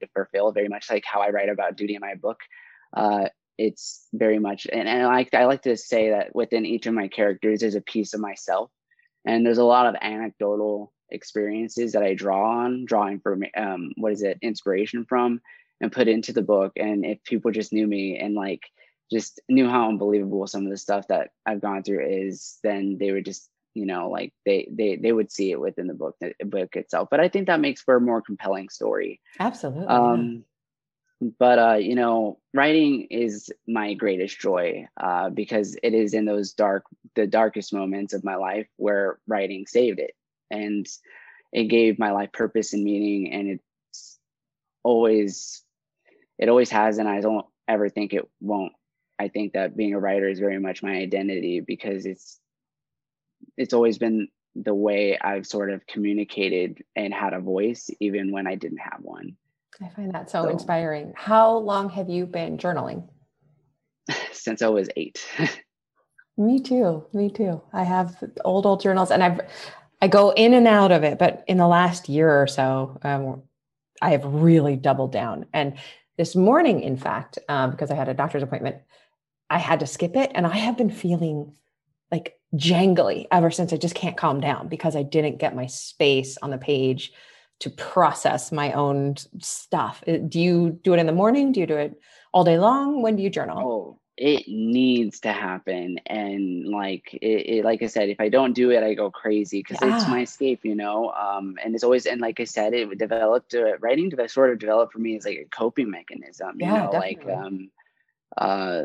to 0.00 0.08
fulfill, 0.08 0.52
very 0.52 0.68
much 0.68 0.90
like 0.90 1.04
how 1.04 1.20
I 1.20 1.30
write 1.30 1.48
about 1.48 1.76
duty 1.76 1.94
in 1.94 2.00
my 2.00 2.14
book. 2.14 2.40
Uh, 2.94 3.28
it's 3.58 4.06
very 4.12 4.38
much, 4.38 4.66
and, 4.72 4.88
and 4.88 5.02
I 5.02 5.06
like 5.06 5.34
I 5.34 5.44
like 5.46 5.62
to 5.62 5.76
say 5.76 6.10
that 6.10 6.34
within 6.34 6.66
each 6.66 6.86
of 6.86 6.94
my 6.94 7.08
characters, 7.08 7.60
there's 7.60 7.74
a 7.74 7.80
piece 7.80 8.12
of 8.12 8.20
myself, 8.20 8.70
and 9.24 9.46
there's 9.46 9.58
a 9.58 9.64
lot 9.64 9.86
of 9.86 9.94
anecdotal 10.00 10.92
experiences 11.10 11.92
that 11.92 12.02
I 12.02 12.14
draw 12.14 12.62
on, 12.62 12.84
drawing 12.84 13.20
from 13.20 13.42
um, 13.56 13.92
what 13.96 14.12
is 14.12 14.22
it, 14.22 14.38
inspiration 14.42 15.04
from, 15.04 15.40
and 15.80 15.92
put 15.92 16.08
into 16.08 16.32
the 16.32 16.42
book. 16.42 16.72
And 16.76 17.04
if 17.04 17.22
people 17.24 17.50
just 17.50 17.72
knew 17.72 17.86
me 17.86 18.18
and 18.18 18.34
like 18.34 18.62
just 19.10 19.40
knew 19.48 19.68
how 19.68 19.88
unbelievable 19.88 20.46
some 20.46 20.64
of 20.64 20.70
the 20.70 20.76
stuff 20.76 21.08
that 21.08 21.30
I've 21.44 21.60
gone 21.60 21.82
through 21.82 22.06
is, 22.06 22.58
then 22.62 22.96
they 22.98 23.12
would 23.12 23.24
just 23.24 23.48
you 23.74 23.86
know 23.86 24.10
like 24.10 24.32
they 24.44 24.68
they 24.70 24.96
they 24.96 25.12
would 25.12 25.30
see 25.30 25.52
it 25.52 25.60
within 25.60 25.86
the 25.86 25.94
book 25.94 26.16
the 26.20 26.34
book 26.44 26.74
itself. 26.74 27.08
But 27.10 27.20
i 27.20 27.28
think 27.28 27.46
that 27.46 27.60
makes 27.60 27.80
for 27.80 27.96
a 27.96 28.00
more 28.00 28.20
compelling 28.20 28.68
story. 28.68 29.20
Absolutely 29.38 29.86
um 29.86 30.44
but 31.38 31.58
uh 31.58 31.74
you 31.74 31.94
know 31.94 32.38
writing 32.54 33.06
is 33.10 33.50
my 33.68 33.94
greatest 33.94 34.40
joy 34.40 34.86
uh 35.00 35.28
because 35.30 35.76
it 35.82 35.92
is 35.92 36.14
in 36.14 36.24
those 36.24 36.52
dark 36.52 36.84
the 37.14 37.26
darkest 37.26 37.72
moments 37.72 38.14
of 38.14 38.24
my 38.24 38.36
life 38.36 38.66
where 38.76 39.18
writing 39.26 39.66
saved 39.66 39.98
it 39.98 40.14
and 40.50 40.86
it 41.52 41.64
gave 41.64 41.98
my 41.98 42.12
life 42.12 42.32
purpose 42.32 42.72
and 42.72 42.84
meaning 42.84 43.32
and 43.32 43.48
it's 43.50 44.18
always 44.82 45.62
it 46.38 46.48
always 46.48 46.70
has 46.70 46.98
and 46.98 47.08
i 47.08 47.20
don't 47.20 47.46
ever 47.70 47.88
think 47.88 48.12
it 48.12 48.28
won't. 48.40 48.72
I 49.18 49.28
think 49.28 49.52
that 49.52 49.76
being 49.76 49.94
a 49.94 50.00
writer 50.00 50.28
is 50.28 50.40
very 50.40 50.58
much 50.58 50.82
my 50.82 50.92
identity 50.92 51.60
because 51.60 52.04
it's 52.06 52.40
it's 53.56 53.72
always 53.72 53.98
been 53.98 54.28
the 54.56 54.74
way 54.74 55.16
i've 55.20 55.46
sort 55.46 55.70
of 55.70 55.86
communicated 55.86 56.82
and 56.96 57.14
had 57.14 57.32
a 57.32 57.40
voice 57.40 57.88
even 58.00 58.32
when 58.32 58.46
i 58.46 58.54
didn't 58.56 58.78
have 58.78 59.00
one. 59.00 59.36
I 59.82 59.88
find 59.88 60.12
that 60.12 60.28
so, 60.30 60.42
so 60.42 60.48
inspiring. 60.50 61.14
How 61.16 61.56
long 61.56 61.88
have 61.90 62.10
you 62.10 62.26
been 62.26 62.58
journaling? 62.58 63.08
Since 64.32 64.62
i 64.62 64.68
was 64.68 64.88
eight. 64.96 65.24
Me 66.36 66.58
too 66.58 67.04
me 67.12 67.30
too. 67.30 67.60
I 67.72 67.84
have 67.84 68.16
old 68.44 68.64
old 68.66 68.80
journals 68.80 69.10
and 69.10 69.22
i've 69.22 69.40
I 70.00 70.08
go 70.08 70.30
in 70.30 70.54
and 70.54 70.66
out 70.66 70.92
of 70.92 71.04
it, 71.04 71.18
but 71.18 71.44
in 71.46 71.58
the 71.58 71.68
last 71.68 72.08
year 72.08 72.42
or 72.42 72.46
so, 72.46 72.98
um, 73.02 73.42
I 74.00 74.10
have 74.10 74.24
really 74.24 74.76
doubled 74.76 75.12
down. 75.12 75.46
And 75.52 75.78
this 76.16 76.34
morning, 76.34 76.80
in 76.82 76.96
fact, 76.96 77.38
um, 77.48 77.70
because 77.70 77.90
I 77.90 77.94
had 77.94 78.08
a 78.08 78.14
doctor's 78.14 78.42
appointment, 78.42 78.76
I 79.50 79.58
had 79.58 79.80
to 79.80 79.86
skip 79.86 80.16
it, 80.16 80.30
and 80.34 80.46
I 80.46 80.56
have 80.56 80.76
been 80.76 80.90
feeling 80.90 81.54
like 82.10 82.38
jangly 82.54 83.26
ever 83.30 83.50
since. 83.50 83.72
I 83.72 83.76
just 83.76 83.94
can't 83.94 84.16
calm 84.16 84.40
down 84.40 84.68
because 84.68 84.96
I 84.96 85.02
didn't 85.02 85.38
get 85.38 85.56
my 85.56 85.66
space 85.66 86.38
on 86.40 86.50
the 86.50 86.58
page 86.58 87.12
to 87.60 87.70
process 87.70 88.52
my 88.52 88.72
own 88.72 89.16
stuff. 89.38 90.02
Uh, 90.08 90.16
do 90.16 90.40
you 90.40 90.78
do 90.82 90.94
it 90.94 90.98
in 90.98 91.06
the 91.06 91.12
morning? 91.12 91.52
Do 91.52 91.60
you 91.60 91.66
do 91.66 91.76
it 91.76 92.00
all 92.32 92.44
day 92.44 92.58
long? 92.58 93.02
When 93.02 93.16
do 93.16 93.22
you 93.22 93.30
journal? 93.30 93.58
Oh, 93.58 94.00
it 94.20 94.46
needs 94.48 95.20
to 95.20 95.32
happen. 95.32 95.98
And 96.04 96.66
like 96.66 97.14
it, 97.14 97.48
it, 97.48 97.64
like 97.64 97.82
i 97.82 97.86
said 97.86 98.10
if 98.10 98.20
i 98.20 98.28
don't 98.28 98.52
do 98.52 98.70
it 98.70 98.82
i 98.82 98.92
go 98.92 99.10
crazy 99.10 99.60
because 99.60 99.78
yeah. 99.80 99.96
it's 99.96 100.08
my 100.08 100.20
escape 100.20 100.60
you 100.62 100.74
know? 100.74 101.10
Um 101.10 101.56
and 101.64 101.74
it's 101.74 101.82
always 101.82 102.04
and 102.04 102.20
like 102.20 102.38
i 102.38 102.44
said 102.44 102.74
it 102.74 102.98
developed 102.98 103.54
uh, 103.54 103.78
writing 103.78 104.10
to 104.10 104.28
sort 104.28 104.50
of 104.50 104.58
developed 104.58 104.92
for 104.92 104.98
me 104.98 105.16
as 105.16 105.24
like 105.24 105.38
a 105.38 105.48
coping 105.56 105.90
mechanism 105.90 106.56
you 106.58 106.66
yeah, 106.66 106.84
know? 106.84 106.92
Definitely. 106.92 107.32
like 107.32 107.38
um 107.38 107.70
uh 108.36 108.82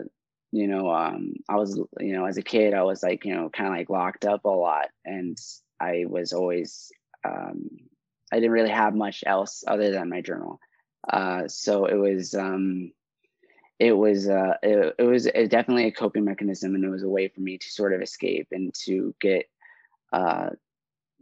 you 0.54 0.67
know 0.67 0.89
um 0.89 1.34
i 1.50 1.56
was 1.58 1.78
you 2.00 2.13
know 2.13 2.26
as 2.26 2.38
a 2.38 2.41
kid 2.41 2.74
i 2.74 2.84
was 2.84 3.04
like 3.04 3.26
you 3.26 3.36
know 3.36 3.50
kind 3.50 3.67
of 3.67 3.76
like 3.76 3.89
locked 3.89 4.24
up 4.24 4.45
a 4.45 4.50
lot. 4.50 4.88
And 5.04 5.38
i 5.82 6.06
was 6.08 6.32
always 6.32 6.93
um 7.26 7.69
i 8.32 8.38
didn't 8.38 8.52
really 8.52 8.69
have 8.69 8.95
much 8.95 9.26
else 9.28 9.65
other 9.67 9.91
than 9.91 10.10
my 10.10 10.21
journal. 10.21 10.62
Uh 11.12 11.50
so 11.50 11.88
it 11.88 11.95
was 11.95 12.34
um 12.34 12.93
it 13.80 13.92
was 13.92 14.30
uh, 14.30 14.56
it, 14.64 14.96
it 15.00 15.04
was 15.04 15.26
definitely 15.26 15.86
a 15.88 15.92
coping 15.92 16.24
mechanism, 16.24 16.76
and 16.76 16.84
it 16.84 16.90
was 16.90 17.04
a 17.04 17.10
way 17.10 17.28
for 17.28 17.42
me 17.42 17.58
to 17.58 17.70
sort 17.70 17.94
of 17.94 18.02
escape 18.02 18.48
and 18.52 18.74
to 18.86 19.14
get 19.20 19.50
uh, 20.14 20.52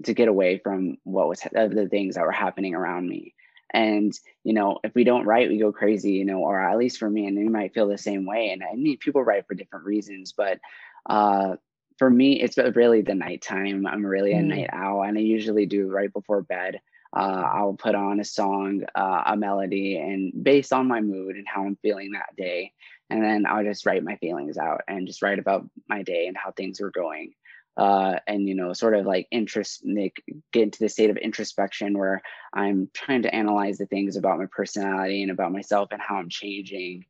to 0.04 0.13
get 0.13 0.28
away 0.28 0.58
from 0.58 0.98
what 1.04 1.28
was 1.28 1.42
the 1.42 1.88
things 1.89 2.16
that 2.16 2.26
were 2.26 2.32
happening 2.32 2.76
around 2.76 3.08
me. 3.08 3.34
and 3.74 4.13
you 4.44 4.54
know 4.54 4.80
if 4.84 4.94
we 4.94 5.04
don't 5.04 5.26
write 5.26 5.50
we 5.50 5.58
go 5.58 5.72
crazy 5.72 6.12
you 6.12 6.26
know 6.26 6.39
or 6.39 6.60
at 6.60 6.78
least 6.78 7.00
for 7.00 7.10
me 7.10 7.26
and 7.26 7.38
you 7.38 7.50
might 7.50 7.74
feel 7.74 7.88
the 7.88 7.98
same 7.98 8.26
way 8.26 8.50
and 8.52 8.62
i 8.63 8.76
mean 8.76 8.98
people 8.98 9.24
write 9.24 9.48
for 9.48 9.56
different 9.56 9.86
reasons 9.86 10.32
but 10.32 10.60
uh 11.10 11.56
for 11.98 12.10
me 12.10 12.39
it's 12.39 12.58
really 12.76 13.02
the 13.02 13.16
nighttime 13.16 13.88
i'm 13.88 14.06
really 14.06 14.34
a 14.34 14.42
mm. 14.42 14.48
night 14.48 14.70
owl 14.72 15.04
and 15.04 15.18
i 15.18 15.22
usually 15.22 15.66
do 15.66 15.88
right 15.88 16.13
before 16.13 16.42
bed 16.42 16.80
uh, 17.15 17.49
I'll 17.54 17.73
put 17.73 17.95
on 17.95 18.19
a 18.19 18.26
song, 18.26 18.84
uh, 18.95 19.23
a 19.28 19.38
melody, 19.38 19.97
and 19.97 20.32
based 20.43 20.73
on 20.73 20.88
my 20.88 21.02
mood 21.02 21.36
and 21.36 21.47
how 21.47 21.65
I'm 21.65 21.78
feeling 21.82 22.12
that 22.13 22.36
day, 22.36 22.73
and 23.10 23.23
then 23.23 23.45
I'll 23.45 23.63
just 23.63 23.86
write 23.86 24.04
my 24.04 24.15
feelings 24.17 24.58
out 24.58 24.82
and 24.88 25.08
just 25.08 25.21
write 25.21 25.39
about 25.39 25.69
my 25.88 26.04
day 26.04 26.28
and 26.28 26.38
how 26.38 26.52
things 26.52 26.80
were 26.82 26.91
going. 26.91 27.34
Uh, 27.76 28.19
and 28.28 28.47
you 28.47 28.54
know 28.54 28.71
sort 28.71 28.95
of 28.95 29.08
like 29.08 29.28
interest 29.32 29.84
make 29.84 30.23
get 30.52 30.62
into 30.62 30.78
the 30.78 30.88
state 30.88 31.10
of 31.10 31.17
introspection 31.17 31.97
where 31.97 32.21
i'm 32.54 32.88
trying 32.93 33.23
to 33.23 33.34
analyze 33.34 33.80
the 33.80 33.88
things 33.88 34.15
about 34.15 34.38
my 34.38 34.45
personality 34.56 35.23
and 35.23 35.32
about 35.32 35.52
myself 35.52 35.89
and 35.91 35.99
how 35.99 36.17
i'm 36.17 36.30
changing 36.30 37.04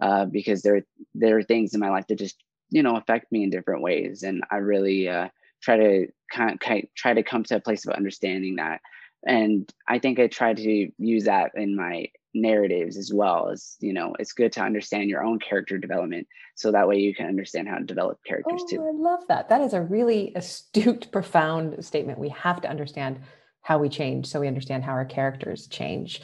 uh, 0.00 0.24
because 0.24 0.62
there 0.62 0.84
there 1.14 1.38
are 1.38 1.42
things 1.42 1.74
in 1.74 1.80
my 1.80 1.90
life 1.90 2.06
that 2.08 2.18
just 2.18 2.36
you 2.70 2.82
know 2.82 2.96
affect 2.96 3.30
me 3.30 3.44
in 3.44 3.50
different 3.50 3.82
ways. 3.82 4.22
And 4.22 4.42
i 4.50 4.56
really 4.56 5.08
uh, 5.08 5.28
try 5.62 5.76
to 5.76 6.08
kind 6.30 6.52
of, 6.52 6.60
kind 6.60 6.84
of 6.84 6.94
try 6.94 7.14
to 7.14 7.22
come 7.22 7.44
to 7.44 7.56
a 7.56 7.60
place 7.60 7.86
of 7.86 7.94
understanding 7.94 8.56
that 8.56 8.80
and 9.26 9.72
i 9.88 9.98
think 9.98 10.18
i 10.18 10.26
try 10.26 10.54
to 10.54 10.90
use 10.98 11.24
that 11.24 11.52
in 11.54 11.76
my 11.76 12.06
narratives 12.34 12.96
as 12.96 13.12
well 13.12 13.48
as 13.48 13.76
you 13.80 13.92
know 13.92 14.14
it's 14.18 14.32
good 14.32 14.52
to 14.52 14.60
understand 14.60 15.08
your 15.08 15.22
own 15.22 15.38
character 15.38 15.78
development 15.78 16.26
so 16.56 16.72
that 16.72 16.88
way 16.88 16.98
you 16.98 17.14
can 17.14 17.26
understand 17.26 17.68
how 17.68 17.78
to 17.78 17.84
develop 17.84 18.18
characters 18.26 18.60
oh, 18.64 18.68
too 18.68 18.82
i 18.82 18.90
love 18.92 19.20
that. 19.28 19.48
That 19.48 19.60
is 19.60 19.72
a 19.72 19.80
really 19.80 20.32
astute 20.34 21.10
profound 21.12 21.84
statement. 21.84 22.18
We 22.18 22.28
have 22.30 22.60
to 22.62 22.68
understand 22.68 23.20
how 23.62 23.78
we 23.78 23.88
change 23.88 24.26
so 24.26 24.40
we 24.40 24.48
understand 24.48 24.84
how 24.84 24.92
our 24.92 25.04
characters 25.04 25.66
change. 25.68 26.20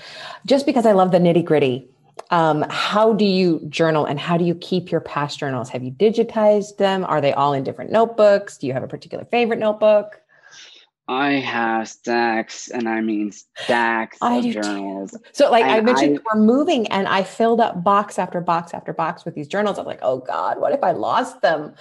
Just 0.46 0.66
because 0.66 0.86
i 0.86 0.92
love 0.92 1.12
the 1.12 1.18
nitty 1.18 1.44
gritty 1.44 1.88
um, 2.30 2.64
how 2.68 3.14
do 3.14 3.24
you 3.24 3.60
journal 3.68 4.04
and 4.04 4.20
how 4.20 4.36
do 4.36 4.44
you 4.44 4.54
keep 4.54 4.90
your 4.90 5.00
past 5.00 5.38
journals? 5.38 5.70
Have 5.70 5.82
you 5.82 5.90
digitized 5.90 6.76
them? 6.76 7.04
Are 7.04 7.20
they 7.20 7.32
all 7.32 7.54
in 7.54 7.64
different 7.64 7.90
notebooks? 7.90 8.58
Do 8.58 8.66
you 8.66 8.72
have 8.72 8.82
a 8.82 8.88
particular 8.88 9.24
favorite 9.24 9.58
notebook 9.58 10.19
I 11.10 11.40
have 11.40 11.88
stacks, 11.88 12.68
and 12.68 12.88
I 12.88 13.00
mean 13.00 13.32
stacks 13.32 14.16
I 14.20 14.36
of 14.36 14.44
journals. 14.44 15.16
So, 15.32 15.50
like 15.50 15.64
and 15.64 15.72
I 15.72 15.80
mentioned, 15.80 16.20
I, 16.20 16.22
we're 16.32 16.40
moving, 16.40 16.86
and 16.86 17.08
I 17.08 17.24
filled 17.24 17.60
up 17.60 17.82
box 17.82 18.16
after 18.16 18.40
box 18.40 18.72
after 18.72 18.92
box 18.92 19.24
with 19.24 19.34
these 19.34 19.48
journals. 19.48 19.76
I'm 19.76 19.86
like, 19.86 19.98
oh 20.02 20.18
God, 20.18 20.60
what 20.60 20.72
if 20.72 20.84
I 20.84 20.92
lost 20.92 21.42
them? 21.42 21.74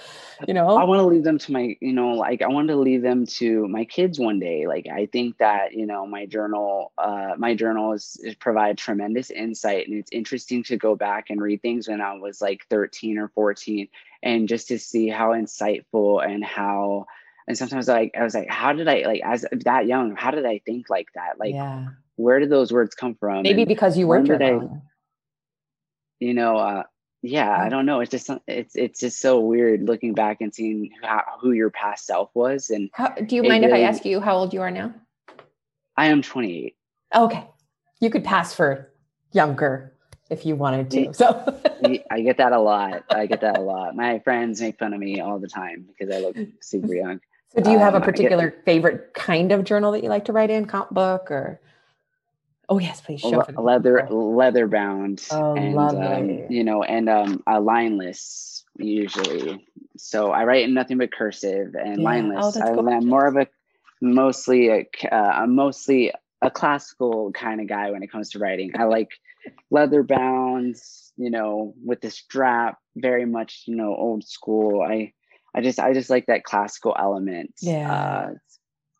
You 0.48 0.54
know, 0.54 0.76
I 0.76 0.82
want 0.82 0.98
to 0.98 1.06
leave 1.06 1.22
them 1.22 1.38
to 1.38 1.52
my, 1.52 1.76
you 1.80 1.92
know, 1.92 2.08
like 2.14 2.42
I 2.42 2.48
want 2.48 2.66
to 2.68 2.76
leave 2.76 3.02
them 3.02 3.24
to 3.24 3.68
my 3.68 3.84
kids 3.84 4.18
one 4.18 4.40
day. 4.40 4.66
Like 4.66 4.88
I 4.92 5.06
think 5.06 5.38
that 5.38 5.74
you 5.74 5.86
know 5.86 6.04
my 6.06 6.26
journal, 6.26 6.90
uh, 6.98 7.34
my 7.38 7.54
journals 7.54 8.20
provide 8.40 8.78
tremendous 8.78 9.30
insight, 9.30 9.86
and 9.86 9.96
it's 9.96 10.10
interesting 10.10 10.64
to 10.64 10.76
go 10.76 10.96
back 10.96 11.30
and 11.30 11.40
read 11.40 11.62
things 11.62 11.86
when 11.86 12.00
I 12.00 12.14
was 12.14 12.40
like 12.40 12.66
13 12.68 13.16
or 13.16 13.28
14, 13.28 13.86
and 14.24 14.48
just 14.48 14.66
to 14.68 14.78
see 14.80 15.06
how 15.06 15.34
insightful 15.34 16.26
and 16.26 16.44
how 16.44 17.06
and 17.50 17.58
sometimes 17.58 17.88
like 17.88 18.12
i 18.16 18.22
was 18.22 18.34
like 18.34 18.48
how 18.48 18.72
did 18.72 18.88
i 18.88 19.02
like 19.04 19.20
as 19.24 19.44
that 19.64 19.86
young 19.86 20.14
how 20.14 20.30
did 20.30 20.46
i 20.46 20.60
think 20.64 20.88
like 20.88 21.08
that? 21.14 21.38
Like 21.38 21.54
yeah. 21.54 21.88
where 22.16 22.38
did 22.38 22.50
those 22.50 22.72
words 22.72 22.94
come 22.94 23.14
from? 23.14 23.42
Maybe 23.42 23.62
and 23.62 23.68
because 23.68 23.96
you 23.98 24.06
were 24.06 24.18
I, 24.18 24.60
you 26.18 26.34
know 26.34 26.56
uh 26.56 26.82
yeah 27.22 27.50
i 27.50 27.68
don't 27.68 27.86
know. 27.86 28.00
It's 28.00 28.10
just 28.10 28.30
it's 28.46 28.76
it's 28.76 29.00
just 29.00 29.20
so 29.20 29.40
weird 29.40 29.82
looking 29.82 30.14
back 30.14 30.40
and 30.40 30.54
seeing 30.54 30.90
how, 31.02 31.22
who 31.40 31.52
your 31.52 31.70
past 31.70 32.06
self 32.06 32.30
was 32.34 32.70
and 32.70 32.90
how, 32.92 33.08
do 33.08 33.36
you 33.36 33.42
mind 33.42 33.64
really, 33.64 33.82
if 33.82 33.86
i 33.86 33.88
ask 33.88 34.04
you 34.04 34.20
how 34.20 34.36
old 34.36 34.54
you 34.54 34.60
are 34.60 34.70
now? 34.70 34.94
I 35.96 36.06
am 36.06 36.22
28 36.22 36.76
okay. 37.14 37.46
You 38.00 38.10
could 38.10 38.24
pass 38.24 38.54
for 38.54 38.90
younger 39.32 39.94
if 40.30 40.46
you 40.46 40.56
wanted 40.56 40.90
to 40.92 41.12
so. 41.12 41.60
i 42.10 42.20
get 42.20 42.36
that 42.36 42.52
a 42.52 42.60
lot. 42.60 43.04
I 43.10 43.26
get 43.26 43.40
that 43.40 43.58
a 43.58 43.62
lot. 43.62 43.96
My 43.96 44.18
friends 44.20 44.60
make 44.60 44.78
fun 44.78 44.92
of 44.92 45.00
me 45.00 45.20
all 45.20 45.38
the 45.38 45.48
time 45.48 45.86
because 45.88 46.14
i 46.14 46.20
look 46.20 46.36
super 46.60 46.94
young 46.94 47.20
so, 47.54 47.62
do 47.62 47.70
you 47.70 47.78
have 47.78 47.94
um, 47.94 48.02
a 48.02 48.04
particular 48.04 48.54
favorite 48.64 49.12
kind 49.14 49.50
of 49.50 49.64
journal 49.64 49.92
that 49.92 50.02
you 50.02 50.08
like 50.08 50.26
to 50.26 50.32
write 50.32 50.50
in, 50.50 50.66
comp 50.66 50.90
book 50.90 51.30
or? 51.30 51.60
Oh 52.68 52.78
yes, 52.78 53.00
please 53.00 53.20
show 53.20 53.44
Le- 53.56 53.60
leather 53.60 54.06
leather 54.08 54.68
bound 54.68 55.26
oh, 55.32 55.56
and 55.56 55.76
um, 55.76 56.46
you 56.48 56.62
know 56.62 56.84
and 56.84 57.08
um 57.08 57.42
a 57.46 57.60
lineless 57.60 58.64
usually. 58.78 59.66
So 59.96 60.30
I 60.30 60.44
write 60.44 60.64
in 60.64 60.74
nothing 60.74 60.98
but 60.98 61.12
cursive 61.12 61.74
and 61.74 62.00
yeah. 62.00 62.04
lineless. 62.04 62.56
Oh, 62.56 62.88
I, 62.88 62.96
am 62.96 63.08
more 63.08 63.26
of 63.26 63.36
a 63.36 63.48
mostly 64.00 64.68
a 64.68 64.86
uh, 65.10 65.16
I'm 65.16 65.56
mostly 65.56 66.12
a 66.42 66.50
classical 66.50 67.32
kind 67.32 67.60
of 67.60 67.66
guy 67.66 67.90
when 67.90 68.04
it 68.04 68.12
comes 68.12 68.30
to 68.30 68.38
writing. 68.38 68.70
I 68.78 68.84
like 68.84 69.10
leather 69.70 70.04
bound, 70.04 70.76
you 71.16 71.30
know, 71.30 71.74
with 71.84 72.00
the 72.00 72.10
strap, 72.10 72.78
very 72.94 73.26
much 73.26 73.64
you 73.66 73.74
know 73.74 73.96
old 73.96 74.24
school. 74.24 74.82
I 74.82 75.12
I 75.54 75.60
just 75.60 75.78
I 75.78 75.92
just 75.92 76.10
like 76.10 76.26
that 76.26 76.44
classical 76.44 76.94
element. 76.98 77.54
Yeah. 77.60 77.92
Uh, 77.92 78.30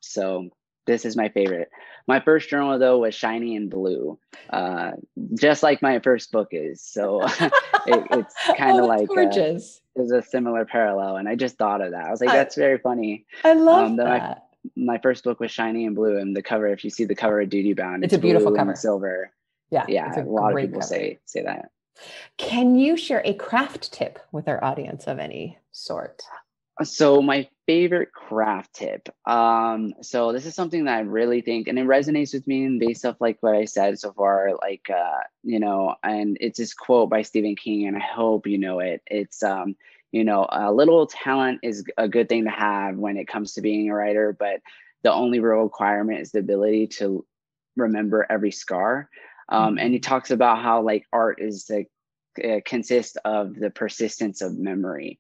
so 0.00 0.48
this 0.86 1.04
is 1.04 1.16
my 1.16 1.28
favorite. 1.28 1.70
My 2.08 2.20
first 2.20 2.48
journal 2.48 2.78
though 2.78 2.98
was 2.98 3.14
shiny 3.14 3.54
and 3.54 3.70
blue, 3.70 4.18
uh, 4.50 4.92
just 5.38 5.62
like 5.62 5.82
my 5.82 6.00
first 6.00 6.32
book 6.32 6.48
is. 6.52 6.82
So 6.82 7.22
it, 7.24 7.52
it's 7.86 8.34
kind 8.56 8.78
of 8.78 8.84
oh, 8.84 8.88
like 8.88 9.08
gorgeous. 9.08 9.80
A, 9.96 9.98
there's 9.98 10.10
a 10.10 10.22
similar 10.22 10.64
parallel, 10.64 11.16
and 11.16 11.28
I 11.28 11.36
just 11.36 11.56
thought 11.56 11.80
of 11.80 11.92
that. 11.92 12.06
I 12.06 12.10
was 12.10 12.20
like, 12.20 12.30
that's 12.30 12.56
very 12.56 12.78
funny. 12.78 13.26
I 13.44 13.52
love 13.52 13.86
um, 13.86 13.96
that. 13.96 14.48
My, 14.76 14.94
my, 14.94 14.98
first 14.98 15.24
book 15.24 15.40
was 15.40 15.50
shiny 15.50 15.86
and 15.86 15.94
blue, 15.94 16.18
and 16.18 16.36
the 16.36 16.42
cover. 16.42 16.66
If 16.68 16.84
you 16.84 16.90
see 16.90 17.04
the 17.04 17.14
cover 17.14 17.40
of 17.40 17.48
Duty 17.48 17.74
Bound, 17.74 18.04
it's, 18.04 18.12
it's 18.12 18.18
a 18.18 18.22
beautiful 18.22 18.52
cover, 18.52 18.74
silver. 18.74 19.32
Yeah, 19.70 19.84
yeah. 19.88 20.12
A, 20.16 20.22
a 20.22 20.24
lot 20.24 20.52
of 20.52 20.58
people 20.58 20.80
cover. 20.80 20.88
say 20.88 21.18
say 21.24 21.42
that. 21.42 21.70
Can 22.37 22.76
you 22.76 22.96
share 22.96 23.22
a 23.24 23.35
craft 23.35 23.92
tip 23.92 24.18
with 24.33 24.48
our 24.48 24.62
audience 24.62 25.07
of 25.07 25.18
any 25.18 25.59
sort? 25.72 26.22
So 26.83 27.20
my 27.20 27.48
favorite 27.66 28.12
craft 28.12 28.74
tip. 28.74 29.09
Um, 29.26 29.94
so 30.00 30.33
this 30.33 30.46
is 30.46 30.55
something 30.55 30.85
that 30.85 30.96
I 30.96 31.00
really 31.00 31.42
think, 31.42 31.68
and 31.68 31.79
it 31.79 31.87
resonates 31.87 32.33
with 32.33 32.46
me 32.46 32.79
based 32.79 33.05
off 33.05 33.20
like 33.20 33.37
what 33.40 33.55
I 33.55 33.66
said 33.66 33.98
so 33.98 34.12
far, 34.12 34.53
like 34.62 34.88
uh, 34.88 35.20
you 35.42 35.61
know, 35.61 35.94
and 36.03 36.38
it's 36.40 36.59
this 36.59 36.72
quote 36.72 37.11
by 37.11 37.22
Stephen 37.22 37.55
King, 37.55 37.87
and 37.87 37.96
I 37.96 38.00
hope 38.00 38.46
you 38.46 38.57
know 38.57 38.81
it. 38.81 39.03
It's 39.07 39.42
um, 39.42 39.76
you 40.11 40.24
know, 40.24 40.46
a 40.50 40.72
little 40.72 41.07
talent 41.07 41.61
is 41.62 41.85
a 41.98 42.09
good 42.09 42.29
thing 42.29 42.44
to 42.44 42.50
have 42.50 42.96
when 42.96 43.16
it 43.16 43.29
comes 43.29 43.55
to 43.55 43.61
being 43.61 43.90
a 43.90 43.94
writer, 43.94 44.35
but 44.38 44.61
the 45.03 45.12
only 45.12 45.38
real 45.38 45.62
requirement 45.62 46.20
is 46.20 46.33
the 46.33 46.40
ability 46.40 46.88
to 46.88 47.24
remember 47.76 48.26
every 48.29 48.50
scar. 48.50 49.09
Um, 49.50 49.78
and 49.78 49.92
he 49.92 49.98
mm-hmm. 49.98 50.08
talks 50.08 50.30
about 50.30 50.62
how 50.62 50.82
like 50.82 51.04
art 51.12 51.40
is 51.40 51.66
like 51.68 51.88
uh, 52.42 52.60
consists 52.64 53.16
of 53.24 53.54
the 53.54 53.70
persistence 53.70 54.40
of 54.40 54.56
memory. 54.56 55.18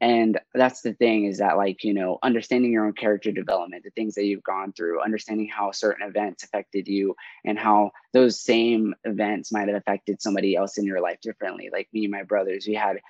And 0.00 0.40
that's 0.52 0.80
the 0.80 0.94
thing 0.94 1.26
is 1.26 1.38
that 1.38 1.56
like 1.56 1.84
you 1.84 1.94
know 1.94 2.18
understanding 2.22 2.72
your 2.72 2.86
own 2.86 2.92
character 2.92 3.30
development 3.30 3.84
the 3.84 3.90
things 3.90 4.14
that 4.14 4.24
you've 4.24 4.42
gone 4.42 4.72
through 4.72 5.00
understanding 5.00 5.48
how 5.48 5.70
certain 5.70 6.06
events 6.06 6.42
affected 6.42 6.88
you 6.88 7.14
and 7.44 7.56
how 7.56 7.92
those 8.12 8.40
same 8.40 8.94
events 9.04 9.52
might 9.52 9.68
have 9.68 9.76
affected 9.76 10.20
somebody 10.20 10.56
else 10.56 10.76
in 10.76 10.84
your 10.84 11.00
life 11.00 11.20
differently. 11.20 11.70
Like 11.72 11.88
me 11.92 12.04
and 12.04 12.12
my 12.12 12.24
brothers 12.24 12.66
we 12.66 12.74
had 12.74 13.00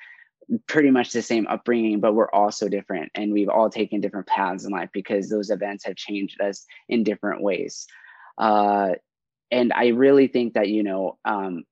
pretty 0.67 0.91
much 0.91 1.13
the 1.13 1.23
same 1.23 1.47
upbringing 1.47 2.01
but 2.01 2.15
we're 2.15 2.31
all 2.31 2.51
so 2.51 2.69
different 2.69 3.11
and 3.15 3.33
we've 3.33 3.49
all 3.49 3.71
taken 3.71 4.01
different 4.01 4.27
paths 4.27 4.65
in 4.65 4.71
life 4.71 4.91
because 4.93 5.31
those 5.31 5.49
events 5.49 5.87
have 5.87 5.97
changed 5.97 6.41
us 6.43 6.67
in 6.89 7.05
different 7.05 7.43
ways. 7.43 7.87
Uh, 8.37 8.93
and 9.53 9.73
i 9.75 9.89
really 9.89 10.27
think 10.27 10.55
that 10.55 10.69
you 10.69 10.83
know 10.83 11.19
um, 11.25 11.63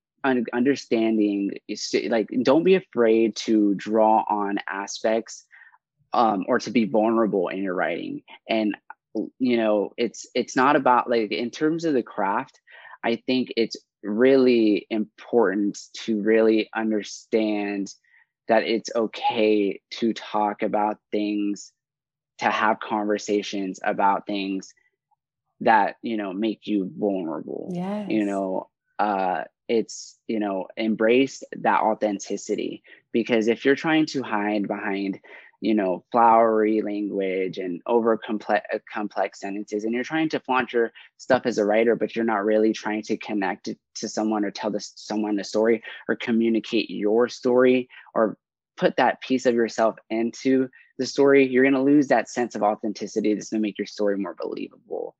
understanding 0.52 1.50
like 2.08 2.28
don't 2.42 2.62
be 2.62 2.74
afraid 2.74 3.34
to 3.34 3.74
draw 3.74 4.24
on 4.28 4.58
aspects 4.68 5.44
um, 6.12 6.44
or 6.46 6.58
to 6.58 6.70
be 6.70 6.84
vulnerable 6.84 7.48
in 7.48 7.62
your 7.62 7.74
writing. 7.74 8.22
And 8.48 8.76
you 9.38 9.56
know 9.56 9.92
it's 9.96 10.26
it's 10.34 10.54
not 10.54 10.76
about 10.76 11.10
like 11.10 11.32
in 11.32 11.50
terms 11.50 11.84
of 11.84 11.94
the 11.94 12.02
craft 12.02 12.60
i 13.02 13.16
think 13.26 13.52
it's 13.56 13.76
really 14.02 14.86
important 14.88 15.78
to 15.92 16.22
really 16.22 16.70
understand 16.74 17.92
that 18.48 18.62
it's 18.62 18.90
okay 18.94 19.80
to 19.90 20.12
talk 20.12 20.62
about 20.62 20.98
things 21.10 21.72
to 22.38 22.46
have 22.46 22.80
conversations 22.80 23.80
about 23.82 24.26
things 24.26 24.72
that 25.60 25.96
you 26.02 26.16
know 26.16 26.32
make 26.32 26.66
you 26.66 26.90
vulnerable 26.98 27.70
yeah 27.72 28.06
you 28.08 28.24
know 28.24 28.68
uh 28.98 29.44
it's 29.68 30.18
you 30.26 30.40
know 30.40 30.66
embrace 30.76 31.42
that 31.52 31.80
authenticity 31.80 32.82
because 33.12 33.46
if 33.48 33.64
you're 33.64 33.76
trying 33.76 34.06
to 34.06 34.22
hide 34.22 34.66
behind 34.66 35.20
you 35.60 35.74
know 35.74 36.04
flowery 36.10 36.82
language 36.82 37.58
and 37.58 37.80
over 37.86 38.16
complex 38.16 38.66
uh, 38.74 38.78
complex 38.92 39.40
sentences 39.40 39.84
and 39.84 39.94
you're 39.94 40.02
trying 40.02 40.28
to 40.28 40.40
flaunt 40.40 40.72
your 40.72 40.90
stuff 41.18 41.42
as 41.44 41.58
a 41.58 41.64
writer 41.64 41.94
but 41.94 42.16
you're 42.16 42.24
not 42.24 42.44
really 42.44 42.72
trying 42.72 43.02
to 43.02 43.16
connect 43.16 43.68
to 43.94 44.08
someone 44.08 44.44
or 44.44 44.50
tell 44.50 44.70
this 44.70 44.92
someone 44.96 45.38
a 45.38 45.44
story 45.44 45.82
or 46.08 46.16
communicate 46.16 46.90
your 46.90 47.28
story 47.28 47.88
or 48.14 48.36
put 48.76 48.96
that 48.96 49.20
piece 49.20 49.46
of 49.46 49.54
yourself 49.54 49.96
into 50.08 50.68
the 50.98 51.06
story 51.06 51.46
you're 51.46 51.64
going 51.64 51.74
to 51.74 51.82
lose 51.82 52.08
that 52.08 52.28
sense 52.28 52.54
of 52.54 52.62
authenticity 52.62 53.34
that's 53.34 53.50
going 53.50 53.62
to 53.62 53.66
make 53.66 53.78
your 53.78 53.86
story 53.86 54.16
more 54.16 54.36
believable 54.40 55.14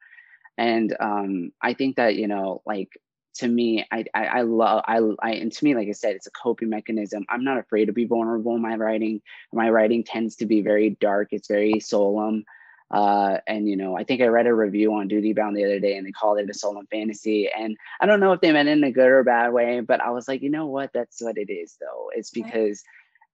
and 0.61 0.97
um, 1.01 1.53
i 1.61 1.75
think 1.75 1.97
that 1.97 2.15
you 2.15 2.29
know 2.29 2.63
like 2.65 2.91
to 3.35 3.49
me, 3.49 3.87
I, 3.91 4.05
I, 4.15 4.25
I 4.27 4.43
love, 4.43 4.85
I, 4.87 5.01
I, 5.23 5.33
and 5.33 5.53
to 5.53 5.65
me, 5.65 5.75
like 5.75 5.89
I 5.89 5.93
said, 5.93 6.15
it's 6.15 6.27
a 6.27 6.33
coping 6.33 6.69
mechanism. 6.69 7.25
I'm 7.29 7.45
not 7.45 7.59
afraid 7.59 7.87
to 7.87 7.93
be 7.93 8.05
vulnerable 8.05 8.55
in 8.57 8.63
my 8.63 8.77
writing. 8.77 9.23
My 9.53 9.71
writing 9.71 10.05
tends 10.05 10.37
to 10.37 10.47
be 10.47 10.63
very 10.63 10.91
dark. 11.01 11.29
It's 11.31 11.49
very 11.49 11.81
solemn. 11.81 12.45
Uh, 12.91 13.39
and 13.47 13.69
you 13.69 13.77
know, 13.77 13.97
I 13.97 14.03
think 14.03 14.21
I 14.21 14.27
read 14.27 14.49
a 14.49 14.55
review 14.55 14.93
on 14.95 15.07
Duty 15.07 15.33
Bound 15.33 15.57
the 15.57 15.65
other 15.65 15.79
day, 15.79 15.97
and 15.97 16.05
they 16.05 16.11
called 16.11 16.41
it 16.41 16.51
a 16.51 16.55
solemn 16.55 16.89
fantasy. 16.89 17.49
And 17.49 17.77
I 18.01 18.07
don't 18.07 18.19
know 18.19 18.33
if 18.33 18.41
they 18.41 18.53
meant 18.53 18.69
it 18.69 18.73
in 18.73 18.85
a 18.85 18.91
good 18.91 19.07
or 19.07 19.23
bad 19.23 19.53
way, 19.53 19.81
but 19.81 20.01
I 20.01 20.11
was 20.11 20.27
like, 20.27 20.43
you 20.43 20.51
know 20.51 20.67
what? 20.67 20.91
That's 20.93 21.23
what 21.23 21.39
it 21.39 21.53
is, 21.53 21.77
though. 21.81 22.11
It's 22.13 22.31
because, 22.31 22.83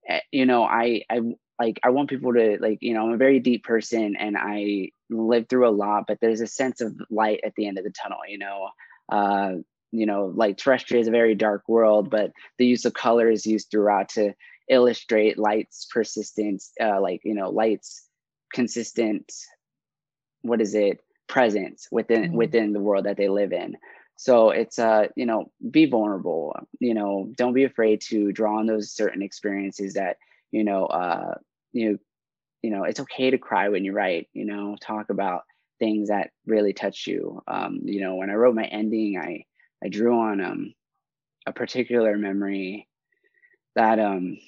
right. 0.09 0.23
you 0.31 0.45
know, 0.45 0.65
I, 0.65 1.03
I 1.09 1.21
like, 1.59 1.81
I 1.83 1.89
want 1.89 2.11
people 2.11 2.35
to 2.35 2.59
like, 2.61 2.79
you 2.83 2.93
know, 2.93 3.07
I'm 3.07 3.15
a 3.15 3.17
very 3.17 3.41
deep 3.41 3.65
person, 3.65 4.15
and 4.17 4.37
I 4.39 4.91
live 5.11 5.49
through 5.49 5.69
a 5.69 5.71
lot, 5.71 6.05
but 6.07 6.19
there's 6.21 6.41
a 6.41 6.47
sense 6.47 6.81
of 6.81 6.95
light 7.11 7.41
at 7.45 7.55
the 7.57 7.67
end 7.67 7.79
of 7.79 7.85
the 7.85 7.91
tunnel. 7.91 8.19
You 8.29 8.39
know, 8.39 8.69
uh, 9.11 9.53
you 9.93 10.07
know, 10.07 10.33
like 10.35 10.57
terrestrial 10.57 11.01
is 11.01 11.09
a 11.09 11.13
very 11.13 11.35
dark 11.35 11.69
world, 11.69 12.11
but 12.11 12.33
the 12.59 12.67
use 12.67 12.85
of 12.85 12.95
color 12.95 13.31
is 13.31 13.47
used 13.47 13.71
throughout 13.71 14.11
to 14.11 14.35
illustrate 14.69 15.39
light's 15.39 15.87
persistence, 15.93 16.73
uh, 16.81 17.01
like 17.01 17.23
you 17.25 17.35
know, 17.35 17.51
light's 17.51 18.07
consistent 18.53 19.33
what 20.43 20.61
is 20.61 20.75
it 20.75 21.01
presence 21.29 21.89
within 21.91 22.23
mm-hmm. 22.23 22.37
within 22.37 22.73
the 22.73 22.81
world 22.81 23.05
that 23.05 23.17
they 23.17 23.29
live 23.29 23.53
in 23.53 23.77
so 24.17 24.51
it's 24.51 24.79
uh 24.79 25.07
you 25.17 25.27
know 25.27 25.51
be 25.71 25.87
vulnerable 25.87 26.57
you 26.79 26.95
know 26.95 27.29
don't 27.37 27.53
be 27.53 27.65
afraid 27.65 28.01
to 28.01 28.33
draw 28.33 28.59
on 28.59 28.67
those 28.67 28.91
certain 28.93 29.23
experiences 29.23 29.95
that 29.95 30.19
you 30.53 30.63
know 30.63 30.87
uh 30.87 31.35
you 31.73 31.91
know 31.91 31.99
you 32.63 32.71
know 32.71 32.85
it's 32.85 33.01
okay 33.01 33.31
to 33.31 33.39
cry 33.39 33.69
when 33.69 33.85
you 33.85 33.93
write 33.93 34.29
you 34.33 34.45
know 34.45 34.77
talk 34.81 35.11
about 35.11 35.43
things 35.79 36.09
that 36.09 36.31
really 36.47 36.73
touch 36.73 37.07
you. 37.07 37.43
Um 37.47 37.81
you 37.85 38.01
know 38.01 38.15
when 38.17 38.31
i 38.31 38.35
wrote 38.35 38.55
my 38.55 38.65
ending 38.65 39.19
i 39.19 39.45
i 39.85 39.89
drew 39.89 40.19
on 40.19 40.41
um 40.41 40.75
a 41.47 41.53
particular 41.53 42.17
memory 42.17 42.89
that 43.75 43.99
um 43.99 44.39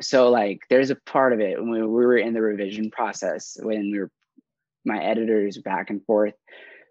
so 0.00 0.30
like 0.30 0.60
there's 0.68 0.90
a 0.90 0.96
part 0.96 1.32
of 1.32 1.40
it 1.40 1.60
when 1.60 1.70
we 1.70 1.82
were 1.82 2.16
in 2.16 2.34
the 2.34 2.42
revision 2.42 2.90
process 2.90 3.56
when 3.62 3.90
we 3.92 3.98
were 3.98 4.10
my 4.84 5.02
editors 5.02 5.58
back 5.58 5.90
and 5.90 6.04
forth 6.04 6.34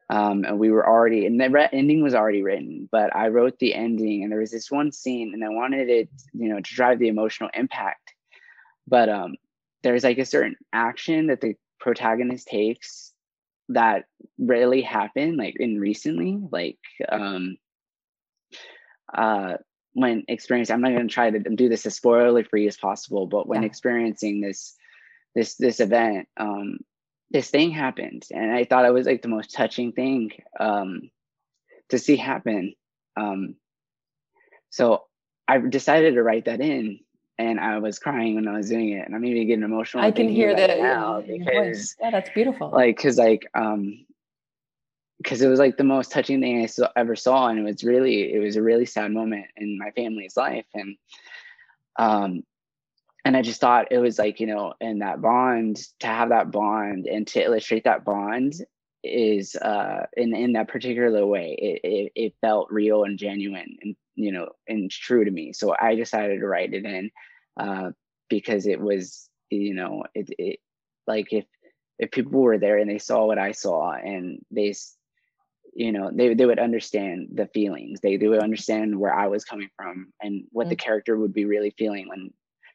um, 0.10 0.44
and 0.44 0.60
we 0.60 0.72
were 0.72 0.88
already 0.88 1.26
and 1.26 1.40
the 1.40 1.50
re- 1.50 1.70
ending 1.72 2.02
was 2.04 2.16
already 2.16 2.42
written 2.44 2.88
but 2.92 3.16
i 3.16 3.28
wrote 3.28 3.58
the 3.60 3.74
ending 3.74 4.24
and 4.24 4.32
there 4.32 4.40
was 4.40 4.52
this 4.52 4.72
one 4.72 4.92
scene 4.92 5.32
and 5.34 5.44
i 5.44 5.50
wanted 5.50 5.90
it 5.90 6.10
you 6.34 6.50
know 6.50 6.58
to 6.62 6.74
drive 6.76 7.00
the 7.00 7.08
emotional 7.08 7.50
impact 7.54 8.01
but 8.88 9.10
um 9.10 9.36
there's 9.84 10.04
like 10.04 10.18
a 10.18 10.26
certain 10.26 10.56
action 10.74 11.28
that 11.28 11.42
the 11.42 11.56
protagonist 11.80 12.48
takes 12.48 13.12
that 13.70 14.06
rarely 14.38 14.82
happened 14.82 15.38
like 15.38 15.56
in 15.60 15.80
recently 15.80 16.40
like 16.52 16.80
um 17.10 17.58
uh 19.14 19.54
when 19.94 20.24
experiencing 20.28 20.74
i'm 20.74 20.82
not 20.82 20.92
going 20.92 21.08
to 21.08 21.14
try 21.14 21.30
to 21.30 21.40
do 21.40 21.70
this 21.70 21.86
as 21.86 21.96
spoiler 21.96 22.44
free 22.44 22.68
as 22.68 22.78
possible 22.78 23.26
but 23.26 23.48
when 23.48 23.62
yeah. 23.62 23.68
experiencing 23.68 24.42
this 24.42 24.76
this 25.36 25.56
this 25.56 25.80
event 25.80 26.28
um 26.38 26.78
this 27.32 27.50
thing 27.50 27.72
happened 27.72 28.24
and 28.32 28.52
i 28.52 28.64
thought 28.64 28.86
it 28.86 28.94
was 28.94 29.08
like 29.08 29.22
the 29.22 29.28
most 29.28 29.54
touching 29.54 29.92
thing 29.92 30.32
um 30.60 31.10
to 31.90 31.98
see 31.98 32.16
happen 32.16 32.74
um 33.18 33.56
so 34.70 35.04
i 35.48 35.58
decided 35.58 36.14
to 36.14 36.24
write 36.24 36.46
that 36.46 36.62
in 36.62 37.00
and 37.38 37.60
i 37.60 37.78
was 37.78 38.00
crying 38.00 38.36
when 38.36 38.48
i 38.48 38.56
was 38.56 38.70
doing 38.70 38.90
it 38.90 39.06
and 39.06 39.16
i'm 39.16 39.26
even 39.26 39.48
getting 39.48 39.64
emotional 39.64 40.04
i 40.04 40.12
can 40.12 40.30
hear 40.30 40.56
that 40.56 40.80
now 40.80 41.22
because 41.22 41.96
yeah 42.00 42.12
that's 42.12 42.30
beautiful. 42.32 42.70
like 42.70 42.96
because 42.96 43.18
like 43.18 43.48
um 43.54 44.06
because 45.22 45.42
it 45.42 45.48
was 45.48 45.60
like 45.60 45.78
the 45.78 45.84
most 45.84 46.12
touching 46.12 46.42
thing 46.42 46.64
I 46.64 46.66
saw, 46.66 46.90
ever 46.96 47.16
saw, 47.16 47.48
and 47.48 47.60
it 47.60 47.64
was 47.64 47.84
really 47.84 48.34
it 48.34 48.40
was 48.40 48.56
a 48.56 48.62
really 48.62 48.86
sad 48.86 49.12
moment 49.12 49.46
in 49.56 49.78
my 49.78 49.92
family's 49.92 50.36
life, 50.36 50.66
and 50.74 50.98
um, 51.98 52.44
and 53.24 53.38
I 53.38 53.42
just 53.42 53.62
thought 53.62 53.92
it 53.92 54.00
was 54.00 54.18
like 54.18 54.40
you 54.40 54.48
know, 54.48 54.74
and 54.82 55.02
that 55.02 55.22
bond 55.22 55.78
to 56.00 56.08
have 56.08 56.30
that 56.30 56.52
bond 56.52 57.06
and 57.06 57.28
to 57.28 57.44
illustrate 57.44 57.84
that 57.84 58.04
bond 58.04 58.56
is 59.04 59.56
uh 59.56 60.06
in 60.16 60.36
in 60.36 60.54
that 60.54 60.68
particular 60.68 61.26
way 61.26 61.56
it, 61.58 61.82
it, 61.84 62.12
it 62.16 62.34
felt 62.42 62.72
real 62.72 63.04
and 63.04 63.18
genuine 63.18 63.78
and 63.82 63.96
you 64.16 64.32
know 64.32 64.50
and 64.68 64.92
true 64.92 65.26
to 65.26 65.32
me 65.32 65.54
so 65.54 65.76
i 65.80 65.96
decided 65.96 66.40
to 66.40 66.48
write 66.48 66.74
it 66.74 66.86
in 66.86 67.10
uh 67.60 67.90
because 68.30 68.68
it 68.68 68.80
was 68.80 69.28
you 69.50 69.74
know 69.74 70.04
it, 70.14 70.30
it 70.38 70.60
like 71.08 71.34
if 71.34 71.46
if 71.98 72.12
people 72.12 72.40
were 72.40 72.60
there 72.60 72.78
and 72.78 72.90
they 72.90 73.00
saw 73.00 73.26
what 73.26 73.40
i 73.40 73.52
saw 73.52 73.92
and 73.92 74.40
they 74.52 74.74
you 75.74 75.92
know 75.92 76.12
they, 76.14 76.34
they 76.34 76.46
would 76.46 76.60
understand 76.60 77.30
the 77.34 77.48
feelings 77.48 78.02
they, 78.02 78.18
they 78.18 78.28
would 78.28 78.44
understand 78.44 79.00
where 79.00 79.14
i 79.14 79.28
was 79.28 79.46
coming 79.46 79.70
from 79.76 80.14
and 80.22 80.44
what 80.52 80.66
mm-hmm. 80.66 80.70
the 80.70 80.76
character 80.76 81.18
would 81.18 81.34
be 81.34 81.46
really 81.46 81.74
feeling 81.78 82.08
when 82.08 82.32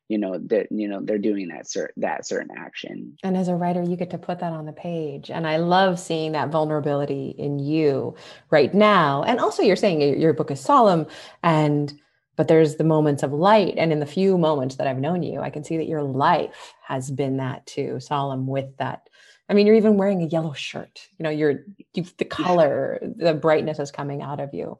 you 0.08 0.18
know 0.18 0.38
that 0.38 0.70
you 0.70 0.88
know 0.88 1.00
they're 1.02 1.18
doing 1.18 1.48
that 1.48 1.64
cert- 1.64 1.90
that 1.96 2.26
certain 2.26 2.56
action 2.56 3.16
and 3.22 3.36
as 3.36 3.48
a 3.48 3.54
writer 3.54 3.82
you 3.82 3.96
get 3.96 4.10
to 4.10 4.18
put 4.18 4.38
that 4.38 4.52
on 4.52 4.66
the 4.66 4.72
page 4.72 5.30
and 5.30 5.46
i 5.46 5.56
love 5.56 5.98
seeing 5.98 6.32
that 6.32 6.50
vulnerability 6.50 7.34
in 7.38 7.58
you 7.58 8.14
right 8.50 8.74
now 8.74 9.22
and 9.24 9.40
also 9.40 9.62
you're 9.62 9.76
saying 9.76 10.20
your 10.20 10.32
book 10.32 10.50
is 10.50 10.60
solemn 10.60 11.06
and 11.42 11.98
but 12.36 12.48
there's 12.48 12.76
the 12.76 12.84
moments 12.84 13.22
of 13.22 13.32
light 13.32 13.74
and 13.78 13.92
in 13.92 14.00
the 14.00 14.06
few 14.06 14.38
moments 14.38 14.76
that 14.76 14.86
i've 14.86 14.98
known 14.98 15.22
you 15.22 15.40
i 15.40 15.50
can 15.50 15.64
see 15.64 15.76
that 15.76 15.88
your 15.88 16.02
life 16.02 16.74
has 16.86 17.10
been 17.10 17.38
that 17.38 17.66
too 17.66 17.98
solemn 18.00 18.46
with 18.46 18.76
that 18.76 19.08
I 19.48 19.54
mean, 19.54 19.66
you're 19.66 19.76
even 19.76 19.96
wearing 19.96 20.22
a 20.22 20.26
yellow 20.26 20.54
shirt. 20.54 21.06
You 21.18 21.22
know, 21.22 21.30
you're 21.30 21.64
you, 21.94 22.04
the 22.18 22.24
color, 22.24 22.98
the 23.00 23.32
brightness 23.32 23.78
is 23.78 23.92
coming 23.92 24.20
out 24.20 24.40
of 24.40 24.52
you. 24.52 24.78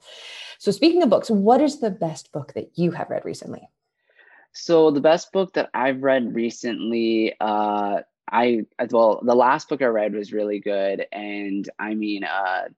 So, 0.59 0.73
speaking 0.73 1.05
of 1.05 1.09
books, 1.09 1.31
what 1.31 1.61
is 1.61 1.79
the 1.79 1.91
best 1.91 2.33
book 2.33 2.53
that 2.55 2.71
you 2.75 2.91
have 2.91 3.09
read 3.09 3.25
recently? 3.25 3.69
So, 4.57 4.91
the 4.91 5.01
best 5.01 5.33
book 5.33 5.53
that 5.55 5.71
I've 5.75 6.03
read 6.03 6.35
recently, 6.35 7.35
uh, 7.41 8.01
I 8.31 8.63
well, 8.91 9.21
the 9.23 9.35
last 9.35 9.69
book 9.69 9.83
I 9.83 9.87
read 9.87 10.15
was 10.15 10.33
really 10.33 10.61
good, 10.61 11.07
and 11.13 11.69
I 11.79 11.95
mean, 11.95 12.25
uh, 12.25 12.69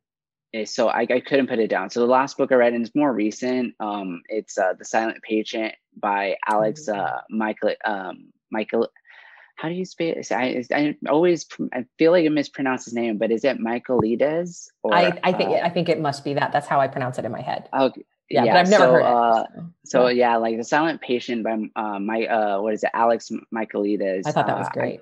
eh, 0.52 0.64
so 0.64 0.88
I, 0.88 1.06
I 1.08 1.20
couldn't 1.20 1.48
put 1.48 1.58
it 1.58 1.70
down. 1.70 1.90
So 1.90 2.00
the 2.00 2.06
last 2.06 2.36
book 2.36 2.52
I 2.52 2.56
read, 2.56 2.74
and 2.74 2.84
it's 2.84 2.94
more 2.94 3.12
recent. 3.12 3.74
Um, 3.80 4.22
it's 4.28 4.58
uh, 4.58 4.74
The 4.78 4.84
Silent 4.84 5.22
Patient 5.22 5.74
by 5.96 6.36
Alex 6.46 6.88
mm-hmm. 6.88 7.00
uh, 7.00 7.20
Michael 7.30 7.74
um, 7.84 8.32
Michael 8.50 8.88
how 9.58 9.68
do 9.68 9.74
you 9.74 9.84
spell 9.84 10.14
it? 10.16 10.30
I, 10.30 10.64
I 10.72 10.96
always 11.08 11.46
I 11.72 11.84
feel 11.98 12.12
like 12.12 12.24
I 12.24 12.28
mispronounce 12.28 12.84
his 12.84 12.94
name, 12.94 13.18
but 13.18 13.32
is 13.32 13.44
it 13.44 13.58
Michaelides? 13.58 14.68
Or, 14.84 14.94
I, 14.94 15.18
I 15.24 15.32
think 15.32 15.50
uh, 15.50 15.64
I 15.64 15.68
think 15.68 15.88
it 15.88 16.00
must 16.00 16.24
be 16.24 16.34
that. 16.34 16.52
That's 16.52 16.68
how 16.68 16.80
I 16.80 16.86
pronounce 16.86 17.18
it 17.18 17.24
in 17.24 17.32
my 17.32 17.40
head. 17.40 17.68
Okay. 17.76 18.04
Yeah, 18.30 18.44
yeah 18.44 18.52
but 18.52 18.58
I've 18.58 18.68
never 18.68 18.84
so, 18.84 18.92
heard 18.92 19.00
it. 19.00 19.06
Uh, 19.06 19.44
so, 19.54 19.70
so 19.84 20.08
yeah. 20.08 20.36
like 20.36 20.56
the 20.56 20.64
Silent 20.64 21.00
Patient 21.00 21.44
by 21.44 21.58
uh, 21.76 21.98
my 21.98 22.26
uh, 22.26 22.60
what 22.60 22.74
is 22.74 22.84
it? 22.84 22.90
Alex 22.94 23.30
Michaelides. 23.54 24.26
I 24.26 24.32
thought 24.32 24.46
that 24.46 24.58
was 24.58 24.66
uh, 24.68 24.72
great. 24.72 25.00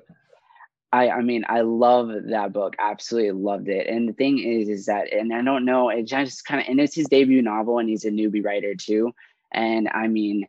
I, 0.93 1.11
I 1.11 1.21
mean, 1.21 1.45
I 1.49 1.61
love 1.61 2.11
that 2.29 2.53
book. 2.53 2.77
Absolutely 2.79 3.33
loved 3.33 3.69
it. 3.69 3.89
And 3.89 4.09
the 4.09 4.13
thing 4.13 4.39
is, 4.39 4.69
is 4.69 4.87
that, 4.87 5.13
and 5.13 5.35
I 5.35 5.43
don't 5.43 5.65
know, 5.65 5.91
it 5.91 6.05
just 6.05 6.45
kind 6.45 6.61
of, 6.61 6.69
and 6.69 6.81
it's 6.81 6.95
his 6.95 7.09
debut 7.09 7.43
novel, 7.43 7.79
and 7.81 7.89
he's 7.89 8.05
a 8.05 8.11
newbie 8.11 8.43
writer 8.43 8.75
too. 8.75 9.13
And 9.53 9.89
I 9.93 10.07
mean, 10.07 10.47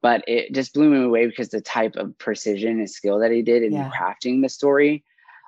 but 0.00 0.22
it 0.26 0.52
just 0.52 0.74
blew 0.74 0.90
me 0.90 1.02
away 1.02 1.26
because 1.26 1.48
the 1.48 1.60
type 1.60 1.96
of 1.96 2.16
precision 2.18 2.78
and 2.78 2.90
skill 2.90 3.20
that 3.20 3.30
he 3.30 3.42
did 3.42 3.62
in 3.62 3.72
yeah. 3.72 3.90
crafting 3.90 4.42
the 4.42 4.48
story 4.48 5.04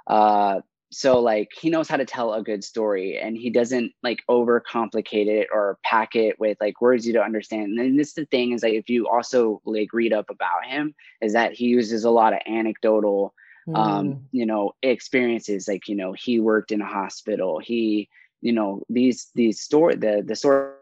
uh 0.07 0.61
so 0.97 1.21
like 1.21 1.51
he 1.53 1.69
knows 1.69 1.91
how 1.91 1.99
to 1.99 2.07
tell 2.07 2.33
a 2.33 2.43
good 2.43 2.65
story 2.65 3.19
and 3.19 3.37
he 3.37 3.51
doesn't 3.51 3.93
like 4.03 4.23
overcomplicate 4.31 5.27
it 5.27 5.49
or 5.53 5.79
pack 5.85 6.17
it 6.17 6.41
with 6.41 6.57
like 6.59 6.81
words 6.81 7.07
you 7.07 7.13
don't 7.13 7.27
understand. 7.27 7.79
And 7.79 8.01
this 8.01 8.15
the 8.15 8.25
thing 8.25 8.53
is 8.53 8.63
like 8.63 8.73
if 8.73 8.89
you 8.89 9.07
also 9.07 9.61
like 9.67 9.93
read 9.93 10.15
up 10.15 10.31
about 10.31 10.65
him 10.65 10.95
is 11.21 11.35
that 11.35 11.53
he 11.53 11.67
uses 11.67 12.05
a 12.05 12.11
lot 12.11 12.33
of 12.33 12.39
anecdotal 12.47 13.35
mm. 13.69 13.77
um 13.77 14.27
you 14.33 14.47
know 14.47 14.73
experiences. 14.83 15.69
Like 15.69 15.87
you 15.87 15.97
know 15.97 16.15
he 16.15 16.41
worked 16.41 16.73
in 16.73 16.81
a 16.81 16.87
hospital. 16.87 17.59
He 17.59 18.09
you 18.41 18.55
know 18.55 18.83
these 18.89 19.29
these 19.35 19.61
story 19.61 19.97
the 19.97 20.23
the 20.27 20.35
story 20.35 20.73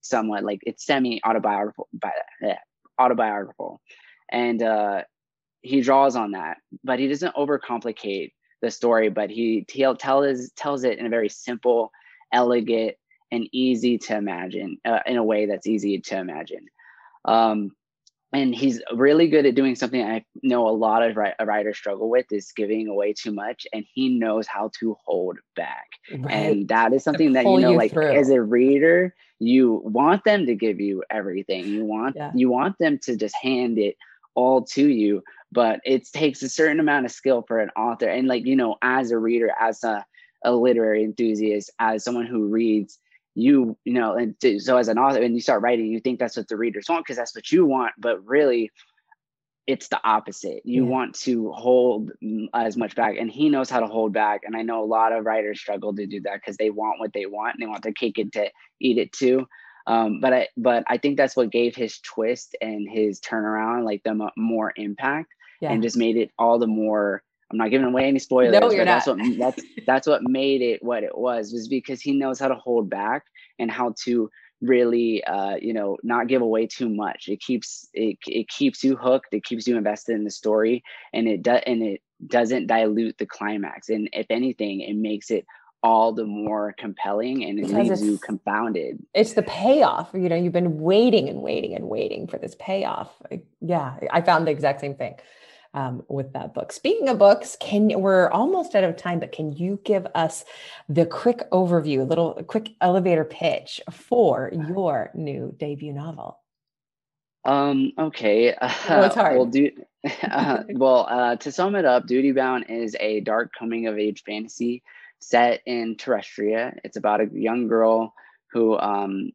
somewhat 0.00 0.42
like 0.42 0.60
it's 0.62 0.86
semi 0.86 1.20
autobiographical 1.22 1.86
but 1.92 2.14
autobiographical. 2.98 3.82
And 4.32 4.62
uh, 4.62 5.02
he 5.60 5.82
draws 5.82 6.16
on 6.16 6.30
that 6.30 6.56
but 6.82 6.98
he 6.98 7.08
doesn't 7.08 7.34
overcomplicate 7.34 8.32
the 8.62 8.70
story 8.70 9.08
but 9.08 9.30
he 9.30 9.64
tell, 9.68 9.96
tells 9.96 10.50
tells 10.52 10.84
it 10.84 10.98
in 10.98 11.06
a 11.06 11.10
very 11.10 11.28
simple 11.28 11.90
elegant 12.32 12.94
and 13.32 13.48
easy 13.52 13.98
to 13.98 14.16
imagine 14.16 14.78
uh, 14.84 15.00
in 15.06 15.16
a 15.16 15.24
way 15.24 15.46
that's 15.46 15.66
easy 15.66 16.00
to 16.00 16.18
imagine 16.18 16.66
um, 17.24 17.70
and 18.32 18.54
he's 18.54 18.80
really 18.94 19.28
good 19.28 19.44
at 19.44 19.54
doing 19.54 19.74
something 19.74 20.02
I 20.02 20.24
know 20.42 20.68
a 20.68 20.70
lot 20.70 21.02
of 21.02 21.16
writers 21.16 21.76
struggle 21.76 22.08
with 22.08 22.26
is 22.30 22.52
giving 22.54 22.86
away 22.86 23.12
too 23.12 23.32
much, 23.32 23.66
and 23.72 23.84
he 23.92 24.08
knows 24.08 24.46
how 24.46 24.70
to 24.78 24.96
hold 25.04 25.38
back. 25.56 25.88
Right. 26.12 26.32
And 26.32 26.68
that 26.68 26.92
is 26.92 27.02
something 27.02 27.32
that 27.32 27.44
you 27.44 27.60
know, 27.60 27.70
you 27.70 27.76
like 27.76 27.92
through. 27.92 28.12
as 28.12 28.30
a 28.30 28.40
reader, 28.40 29.14
you 29.40 29.82
want 29.84 30.22
them 30.24 30.46
to 30.46 30.54
give 30.54 30.80
you 30.80 31.02
everything. 31.10 31.64
You 31.66 31.84
want 31.84 32.16
yeah. 32.16 32.30
you 32.34 32.50
want 32.50 32.78
them 32.78 32.98
to 33.02 33.16
just 33.16 33.34
hand 33.42 33.78
it 33.78 33.96
all 34.34 34.62
to 34.62 34.88
you, 34.88 35.22
but 35.52 35.80
it 35.84 36.06
takes 36.12 36.42
a 36.42 36.48
certain 36.48 36.80
amount 36.80 37.06
of 37.06 37.12
skill 37.12 37.44
for 37.46 37.58
an 37.60 37.70
author. 37.70 38.08
And 38.08 38.28
like 38.28 38.46
you 38.46 38.56
know, 38.56 38.76
as 38.82 39.10
a 39.10 39.18
reader, 39.18 39.50
as 39.60 39.82
a 39.84 40.04
a 40.44 40.52
literary 40.52 41.04
enthusiast, 41.04 41.70
as 41.78 42.02
someone 42.02 42.26
who 42.26 42.46
reads, 42.46 42.98
you 43.34 43.76
you 43.84 43.92
know 43.92 44.14
and 44.14 44.34
so 44.60 44.76
as 44.76 44.88
an 44.88 44.98
author 44.98 45.22
and 45.22 45.34
you 45.34 45.40
start 45.40 45.62
writing 45.62 45.86
you 45.86 46.00
think 46.00 46.18
that's 46.18 46.36
what 46.36 46.48
the 46.48 46.56
readers 46.56 46.86
want 46.88 47.04
because 47.04 47.16
that's 47.16 47.34
what 47.34 47.50
you 47.50 47.64
want 47.64 47.92
but 47.98 48.24
really 48.26 48.70
it's 49.66 49.88
the 49.88 50.00
opposite 50.02 50.60
you 50.64 50.84
yeah. 50.84 50.90
want 50.90 51.14
to 51.14 51.52
hold 51.52 52.10
as 52.54 52.76
much 52.76 52.96
back 52.96 53.16
and 53.16 53.30
he 53.30 53.48
knows 53.48 53.70
how 53.70 53.78
to 53.78 53.86
hold 53.86 54.12
back 54.12 54.40
and 54.44 54.56
i 54.56 54.62
know 54.62 54.82
a 54.82 54.86
lot 54.86 55.12
of 55.12 55.24
writers 55.24 55.60
struggle 55.60 55.94
to 55.94 56.06
do 56.06 56.20
that 56.20 56.34
because 56.34 56.56
they 56.56 56.70
want 56.70 56.98
what 56.98 57.12
they 57.12 57.26
want 57.26 57.54
and 57.54 57.62
they 57.62 57.70
want 57.70 57.82
their 57.82 57.92
cake 57.92 58.18
and 58.18 58.32
to 58.32 58.50
eat 58.80 58.98
it 58.98 59.12
too 59.12 59.46
um, 59.86 60.20
but 60.20 60.32
i 60.32 60.48
but 60.56 60.84
i 60.88 60.96
think 60.96 61.16
that's 61.16 61.36
what 61.36 61.50
gave 61.50 61.74
his 61.74 61.98
twist 62.00 62.56
and 62.60 62.88
his 62.88 63.20
turnaround 63.20 63.84
like 63.84 64.02
the 64.04 64.10
m- 64.10 64.30
more 64.36 64.72
impact 64.76 65.32
yeah. 65.60 65.72
and 65.72 65.82
just 65.82 65.96
made 65.96 66.16
it 66.16 66.30
all 66.38 66.58
the 66.58 66.66
more 66.66 67.22
I'm 67.50 67.58
not 67.58 67.70
giving 67.70 67.86
away 67.86 68.06
any 68.06 68.20
spoilers, 68.20 68.52
no, 68.52 68.60
but 68.60 68.84
that's 68.84 69.06
what 69.06 69.18
that's 69.38 69.62
that's 69.86 70.06
what 70.06 70.22
made 70.22 70.62
it 70.62 70.82
what 70.82 71.02
it 71.02 71.16
was 71.16 71.52
was 71.52 71.68
because 71.68 72.00
he 72.00 72.12
knows 72.12 72.38
how 72.38 72.48
to 72.48 72.54
hold 72.54 72.88
back 72.88 73.24
and 73.58 73.70
how 73.70 73.94
to 74.04 74.30
really 74.62 75.24
uh, 75.24 75.56
you 75.56 75.72
know 75.72 75.96
not 76.02 76.28
give 76.28 76.42
away 76.42 76.66
too 76.66 76.88
much. 76.88 77.24
It 77.28 77.40
keeps 77.40 77.88
it 77.92 78.18
it 78.26 78.48
keeps 78.48 78.84
you 78.84 78.96
hooked. 78.96 79.32
It 79.32 79.44
keeps 79.44 79.66
you 79.66 79.76
invested 79.76 80.14
in 80.14 80.24
the 80.24 80.30
story, 80.30 80.84
and 81.12 81.26
it 81.26 81.42
does 81.42 81.62
and 81.66 81.82
it 81.82 82.02
doesn't 82.24 82.68
dilute 82.68 83.18
the 83.18 83.26
climax. 83.26 83.88
And 83.88 84.08
if 84.12 84.26
anything, 84.30 84.80
it 84.80 84.94
makes 84.94 85.30
it 85.30 85.44
all 85.82 86.12
the 86.12 86.24
more 86.24 86.74
compelling 86.78 87.44
and 87.44 87.58
it 87.58 87.66
because 87.66 87.88
leaves 87.88 88.02
you 88.02 88.18
confounded. 88.18 89.04
It's 89.14 89.32
the 89.32 89.42
payoff. 89.42 90.10
You 90.12 90.28
know, 90.28 90.36
you've 90.36 90.52
been 90.52 90.80
waiting 90.80 91.28
and 91.28 91.40
waiting 91.42 91.74
and 91.74 91.88
waiting 91.88 92.26
for 92.26 92.38
this 92.38 92.54
payoff. 92.58 93.10
Yeah, 93.60 93.96
I 94.10 94.20
found 94.20 94.46
the 94.46 94.50
exact 94.50 94.80
same 94.80 94.94
thing 94.94 95.14
um, 95.72 96.02
with 96.08 96.32
that 96.34 96.52
book. 96.52 96.72
Speaking 96.72 97.08
of 97.08 97.18
books, 97.18 97.56
can 97.60 97.88
we're 98.00 98.30
almost 98.30 98.74
out 98.74 98.84
of 98.84 98.96
time, 98.96 99.20
but 99.20 99.32
can 99.32 99.52
you 99.52 99.80
give 99.84 100.06
us 100.14 100.44
the 100.88 101.06
quick 101.06 101.50
overview, 101.50 102.00
a 102.00 102.04
little 102.04 102.36
a 102.36 102.44
quick 102.44 102.70
elevator 102.80 103.24
pitch 103.24 103.80
for 103.90 104.52
your 104.52 105.10
new 105.14 105.54
debut 105.58 105.92
novel? 105.92 106.38
Um. 107.44 107.92
Okay. 107.98 108.54
Uh, 108.54 108.70
well, 108.88 109.04
it's 109.04 109.14
hard. 109.14 109.36
Well, 109.36 109.46
do, 109.46 109.70
uh, 110.24 110.62
well 110.70 111.06
uh, 111.08 111.36
to 111.36 111.50
sum 111.50 111.74
it 111.74 111.86
up, 111.86 112.06
Duty 112.06 112.32
Bound 112.32 112.66
is 112.68 112.94
a 113.00 113.20
dark 113.20 113.52
coming 113.58 113.86
of 113.86 113.96
age 113.96 114.24
fantasy 114.26 114.82
set 115.20 115.60
in 115.66 115.96
Terrestria. 115.96 116.78
It's 116.84 116.96
about 116.96 117.20
a 117.20 117.28
young 117.32 117.68
girl 117.68 118.14
who 118.52 118.78
um, 118.78 119.30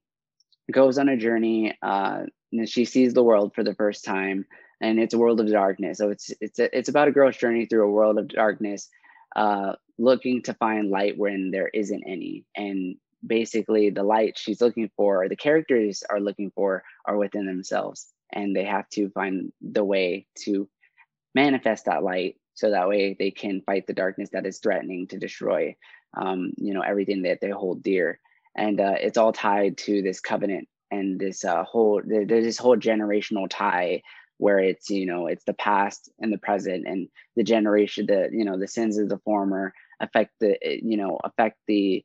goes 0.71 0.97
on 0.97 1.09
a 1.09 1.17
journey. 1.17 1.77
Uh, 1.81 2.23
and 2.51 2.69
she 2.69 2.85
sees 2.85 3.13
the 3.13 3.23
world 3.23 3.53
for 3.53 3.63
the 3.63 3.75
first 3.75 4.05
time 4.05 4.45
and 4.81 4.99
it's 4.99 5.13
a 5.13 5.17
world 5.17 5.39
of 5.39 5.51
darkness. 5.51 5.97
So 5.97 6.09
it's 6.09 6.31
it's 6.41 6.59
a, 6.59 6.77
it's 6.77 6.89
about 6.89 7.07
a 7.07 7.11
girl's 7.11 7.37
journey 7.37 7.65
through 7.65 7.87
a 7.87 7.91
world 7.91 8.17
of 8.17 8.27
darkness, 8.27 8.89
uh, 9.35 9.73
looking 9.97 10.43
to 10.43 10.53
find 10.53 10.89
light 10.89 11.17
when 11.17 11.51
there 11.51 11.69
isn't 11.69 12.03
any. 12.05 12.45
And 12.55 12.95
basically, 13.25 13.89
the 13.89 14.03
light 14.03 14.37
she's 14.37 14.61
looking 14.61 14.89
for, 14.95 15.27
the 15.29 15.35
characters 15.35 16.03
are 16.09 16.19
looking 16.19 16.51
for, 16.55 16.83
are 17.05 17.17
within 17.17 17.45
themselves, 17.45 18.07
and 18.31 18.55
they 18.55 18.65
have 18.65 18.89
to 18.89 19.09
find 19.09 19.51
the 19.61 19.83
way 19.83 20.27
to 20.43 20.67
manifest 21.33 21.85
that 21.85 22.03
light, 22.03 22.37
so 22.55 22.71
that 22.71 22.87
way 22.87 23.15
they 23.17 23.31
can 23.31 23.61
fight 23.61 23.85
the 23.85 23.93
darkness 23.93 24.29
that 24.31 24.45
is 24.45 24.59
threatening 24.59 25.07
to 25.07 25.17
destroy, 25.17 25.75
um, 26.17 26.51
you 26.57 26.73
know, 26.73 26.81
everything 26.81 27.21
that 27.23 27.39
they 27.41 27.49
hold 27.49 27.83
dear. 27.83 28.19
And 28.57 28.79
uh, 28.79 28.95
it's 28.99 29.17
all 29.17 29.33
tied 29.33 29.77
to 29.79 30.01
this 30.01 30.19
covenant 30.21 30.67
and 30.91 31.19
this 31.19 31.43
uh, 31.43 31.63
whole 31.63 32.01
there's 32.05 32.27
this 32.27 32.57
whole 32.57 32.77
generational 32.77 33.47
tie 33.49 34.01
where 34.37 34.59
it's 34.59 34.89
you 34.89 35.05
know 35.05 35.27
it's 35.27 35.43
the 35.45 35.53
past 35.53 36.09
and 36.19 36.31
the 36.31 36.37
present 36.37 36.85
and 36.87 37.07
the 37.35 37.43
generation 37.43 38.05
the 38.05 38.29
you 38.31 38.45
know 38.45 38.57
the 38.57 38.67
sins 38.67 38.97
of 38.97 39.09
the 39.09 39.19
former 39.19 39.73
affect 39.99 40.31
the 40.39 40.57
eh, 40.63 40.79
you 40.81 40.97
know 40.97 41.17
affect 41.23 41.57
the 41.67 42.03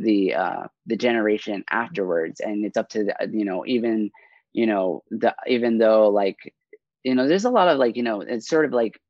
the 0.00 0.34
uh 0.34 0.64
the 0.86 0.96
generation 0.96 1.64
afterwards 1.70 2.40
and 2.40 2.64
it's 2.64 2.76
up 2.76 2.88
to 2.88 3.04
the, 3.04 3.14
you 3.32 3.44
know 3.44 3.64
even 3.66 4.10
you 4.52 4.66
know 4.66 5.02
the 5.10 5.34
even 5.46 5.78
though 5.78 6.08
like 6.08 6.36
you 7.04 7.14
know 7.14 7.26
there's 7.26 7.44
a 7.44 7.50
lot 7.50 7.68
of 7.68 7.78
like 7.78 7.96
you 7.96 8.02
know 8.02 8.20
it's 8.20 8.48
sort 8.48 8.64
of 8.64 8.72
like 8.72 9.00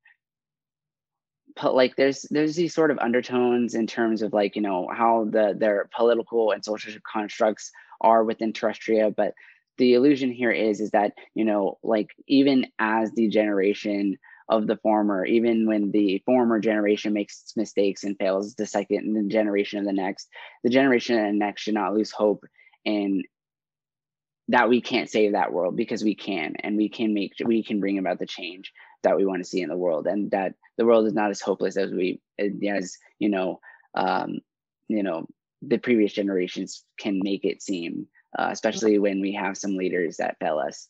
like 1.63 1.97
there's 1.97 2.23
there's 2.31 2.57
these 2.57 2.75
sort 2.75 2.91
of 2.91 2.99
undertones 2.99 3.75
in 3.75 3.87
terms 3.87 4.23
of 4.23 4.33
like 4.33 4.57
you 4.57 4.63
know 4.63 4.89
how 4.93 5.27
the 5.31 5.55
their 5.57 5.89
political 5.95 6.53
and 6.53 6.65
social 6.65 6.93
constructs 7.11 7.73
are 8.01 8.25
within 8.25 8.53
terrestria 8.53 9.15
but 9.15 9.35
the 9.77 9.95
illusion 9.95 10.31
here 10.31 10.51
is 10.51 10.81
is 10.81 10.91
that 10.91 11.13
you 11.35 11.45
know 11.45 11.79
like 11.83 12.09
even 12.27 12.67
as 12.79 13.13
the 13.13 13.29
generation 13.29 14.19
of 14.49 14.67
the 14.67 14.77
former 14.79 15.25
even 15.25 15.67
when 15.67 15.91
the 15.91 16.23
former 16.25 16.59
generation 16.59 17.13
makes 17.13 17.53
mistakes 17.57 18.05
and 18.05 18.17
fails 18.19 18.55
the 18.55 18.67
second 18.67 19.15
the 19.15 19.29
generation 19.29 19.79
of 19.79 19.85
the 19.85 19.93
next 19.93 20.29
the 20.65 20.71
generation 20.71 21.19
of 21.19 21.27
the 21.27 21.33
next 21.33 21.63
should 21.63 21.75
not 21.75 21.95
lose 21.95 22.11
hope 22.11 22.45
in 22.85 23.23
that 24.49 24.69
we 24.69 24.81
can't 24.81 25.11
save 25.11 25.33
that 25.33 25.53
world 25.53 25.77
because 25.77 26.03
we 26.03 26.15
can 26.15 26.55
and 26.61 26.77
we 26.77 26.89
can 26.89 27.13
make 27.13 27.33
we 27.45 27.63
can 27.63 27.81
bring 27.81 27.99
about 27.99 28.19
the 28.19 28.27
change 28.27 28.73
that 29.03 29.17
we 29.17 29.27
want 29.27 29.43
to 29.43 29.49
see 29.49 29.63
in 29.63 29.69
the 29.69 29.77
world 29.77 30.07
and 30.07 30.31
that 30.31 30.55
the 30.77 30.85
world 30.85 31.07
is 31.07 31.13
not 31.13 31.31
as 31.31 31.41
hopeless 31.41 31.77
as 31.77 31.91
we 31.93 32.21
as 32.41 32.99
you 33.19 33.29
know 33.29 33.61
um 33.95 34.39
you 34.89 35.03
know 35.03 35.27
the 35.63 35.79
previous 35.79 36.13
generations 36.13 36.85
can 36.99 37.21
make 37.23 37.45
it 37.45 37.63
seem 37.63 38.07
uh, 38.37 38.49
especially 38.51 38.99
when 38.99 39.21
we 39.21 39.33
have 39.33 39.57
some 39.57 39.77
leaders 39.77 40.17
that 40.19 40.37
fail 40.41 40.59
us. 40.59 40.89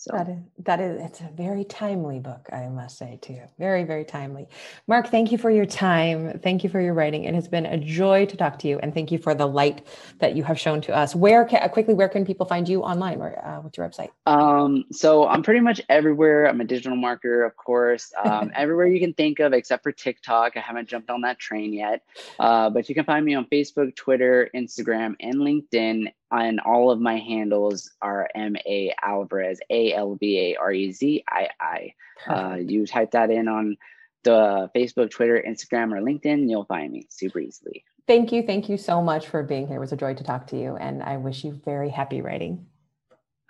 So 0.00 0.16
that 0.16 0.30
is 0.30 0.38
that 0.60 0.80
is 0.80 1.02
it's 1.02 1.20
a 1.20 1.28
very 1.36 1.62
timely 1.62 2.20
book, 2.20 2.48
I 2.50 2.68
must 2.68 2.96
say 2.96 3.18
too. 3.20 3.42
Very, 3.58 3.84
very 3.84 4.06
timely. 4.06 4.48
Mark, 4.86 5.08
thank 5.08 5.30
you 5.30 5.36
for 5.36 5.50
your 5.50 5.66
time. 5.66 6.40
Thank 6.42 6.64
you 6.64 6.70
for 6.70 6.80
your 6.80 6.94
writing. 6.94 7.24
It 7.24 7.34
has 7.34 7.48
been 7.48 7.66
a 7.66 7.76
joy 7.76 8.24
to 8.24 8.34
talk 8.34 8.58
to 8.60 8.68
you, 8.68 8.78
and 8.78 8.94
thank 8.94 9.12
you 9.12 9.18
for 9.18 9.34
the 9.34 9.44
light 9.44 9.86
that 10.20 10.34
you 10.34 10.42
have 10.42 10.58
shown 10.58 10.80
to 10.82 10.96
us. 10.96 11.14
Where 11.14 11.44
can, 11.44 11.68
quickly, 11.68 11.92
where 11.92 12.08
can 12.08 12.24
people 12.24 12.46
find 12.46 12.66
you 12.66 12.80
online? 12.80 13.18
Where 13.18 13.46
uh, 13.46 13.60
what's 13.60 13.76
your 13.76 13.86
website? 13.86 14.08
Um, 14.24 14.86
so 14.90 15.28
I'm 15.28 15.42
pretty 15.42 15.60
much 15.60 15.82
everywhere. 15.90 16.48
I'm 16.48 16.62
a 16.62 16.64
digital 16.64 16.96
marketer, 16.96 17.44
of 17.44 17.54
course. 17.58 18.10
Um, 18.24 18.52
everywhere 18.56 18.86
you 18.86 19.00
can 19.00 19.12
think 19.12 19.38
of, 19.38 19.52
except 19.52 19.82
for 19.82 19.92
TikTok. 19.92 20.56
I 20.56 20.60
haven't 20.60 20.88
jumped 20.88 21.10
on 21.10 21.20
that 21.22 21.38
train 21.38 21.74
yet. 21.74 22.04
Uh, 22.38 22.70
but 22.70 22.88
you 22.88 22.94
can 22.94 23.04
find 23.04 23.22
me 23.22 23.34
on 23.34 23.44
Facebook, 23.52 23.94
Twitter, 23.96 24.48
Instagram, 24.54 25.16
and 25.20 25.34
LinkedIn 25.34 26.10
and 26.30 26.60
all 26.60 26.90
of 26.90 27.00
my 27.00 27.18
handles 27.18 27.90
are 28.00 28.28
M 28.34 28.56
A 28.66 28.94
Alvarez, 29.02 29.60
A 29.70 29.94
L 29.94 30.14
V 30.14 30.54
A 30.54 30.56
R 30.56 30.72
E 30.72 30.92
Z 30.92 31.24
I 31.28 31.48
I. 31.60 31.94
Uh, 32.26 32.56
you 32.56 32.86
type 32.86 33.12
that 33.12 33.30
in 33.30 33.48
on 33.48 33.76
the 34.22 34.70
Facebook, 34.76 35.10
Twitter, 35.10 35.42
Instagram, 35.46 35.92
or 35.92 36.02
LinkedIn, 36.02 36.48
you'll 36.48 36.64
find 36.64 36.92
me 36.92 37.06
super 37.08 37.40
easily. 37.40 37.84
Thank 38.06 38.32
you. 38.32 38.42
Thank 38.42 38.68
you 38.68 38.76
so 38.76 39.00
much 39.00 39.28
for 39.28 39.42
being 39.42 39.66
here. 39.66 39.76
It 39.76 39.80
was 39.80 39.92
a 39.92 39.96
joy 39.96 40.14
to 40.14 40.24
talk 40.24 40.48
to 40.48 40.58
you, 40.58 40.76
and 40.76 41.02
I 41.02 41.16
wish 41.16 41.44
you 41.44 41.60
very 41.64 41.90
happy 41.90 42.20
writing. 42.20 42.66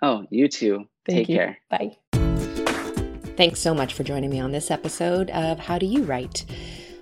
Oh, 0.01 0.25
you 0.29 0.47
too. 0.47 0.87
Thank 1.05 1.27
Take 1.27 1.29
you. 1.29 1.35
care. 1.37 1.57
Bye. 1.69 1.97
Thanks 3.37 3.59
so 3.59 3.73
much 3.73 3.93
for 3.93 4.03
joining 4.03 4.29
me 4.29 4.39
on 4.39 4.51
this 4.51 4.69
episode 4.69 5.29
of 5.31 5.57
How 5.59 5.77
Do 5.79 5.85
You 5.85 6.03
Write? 6.03 6.45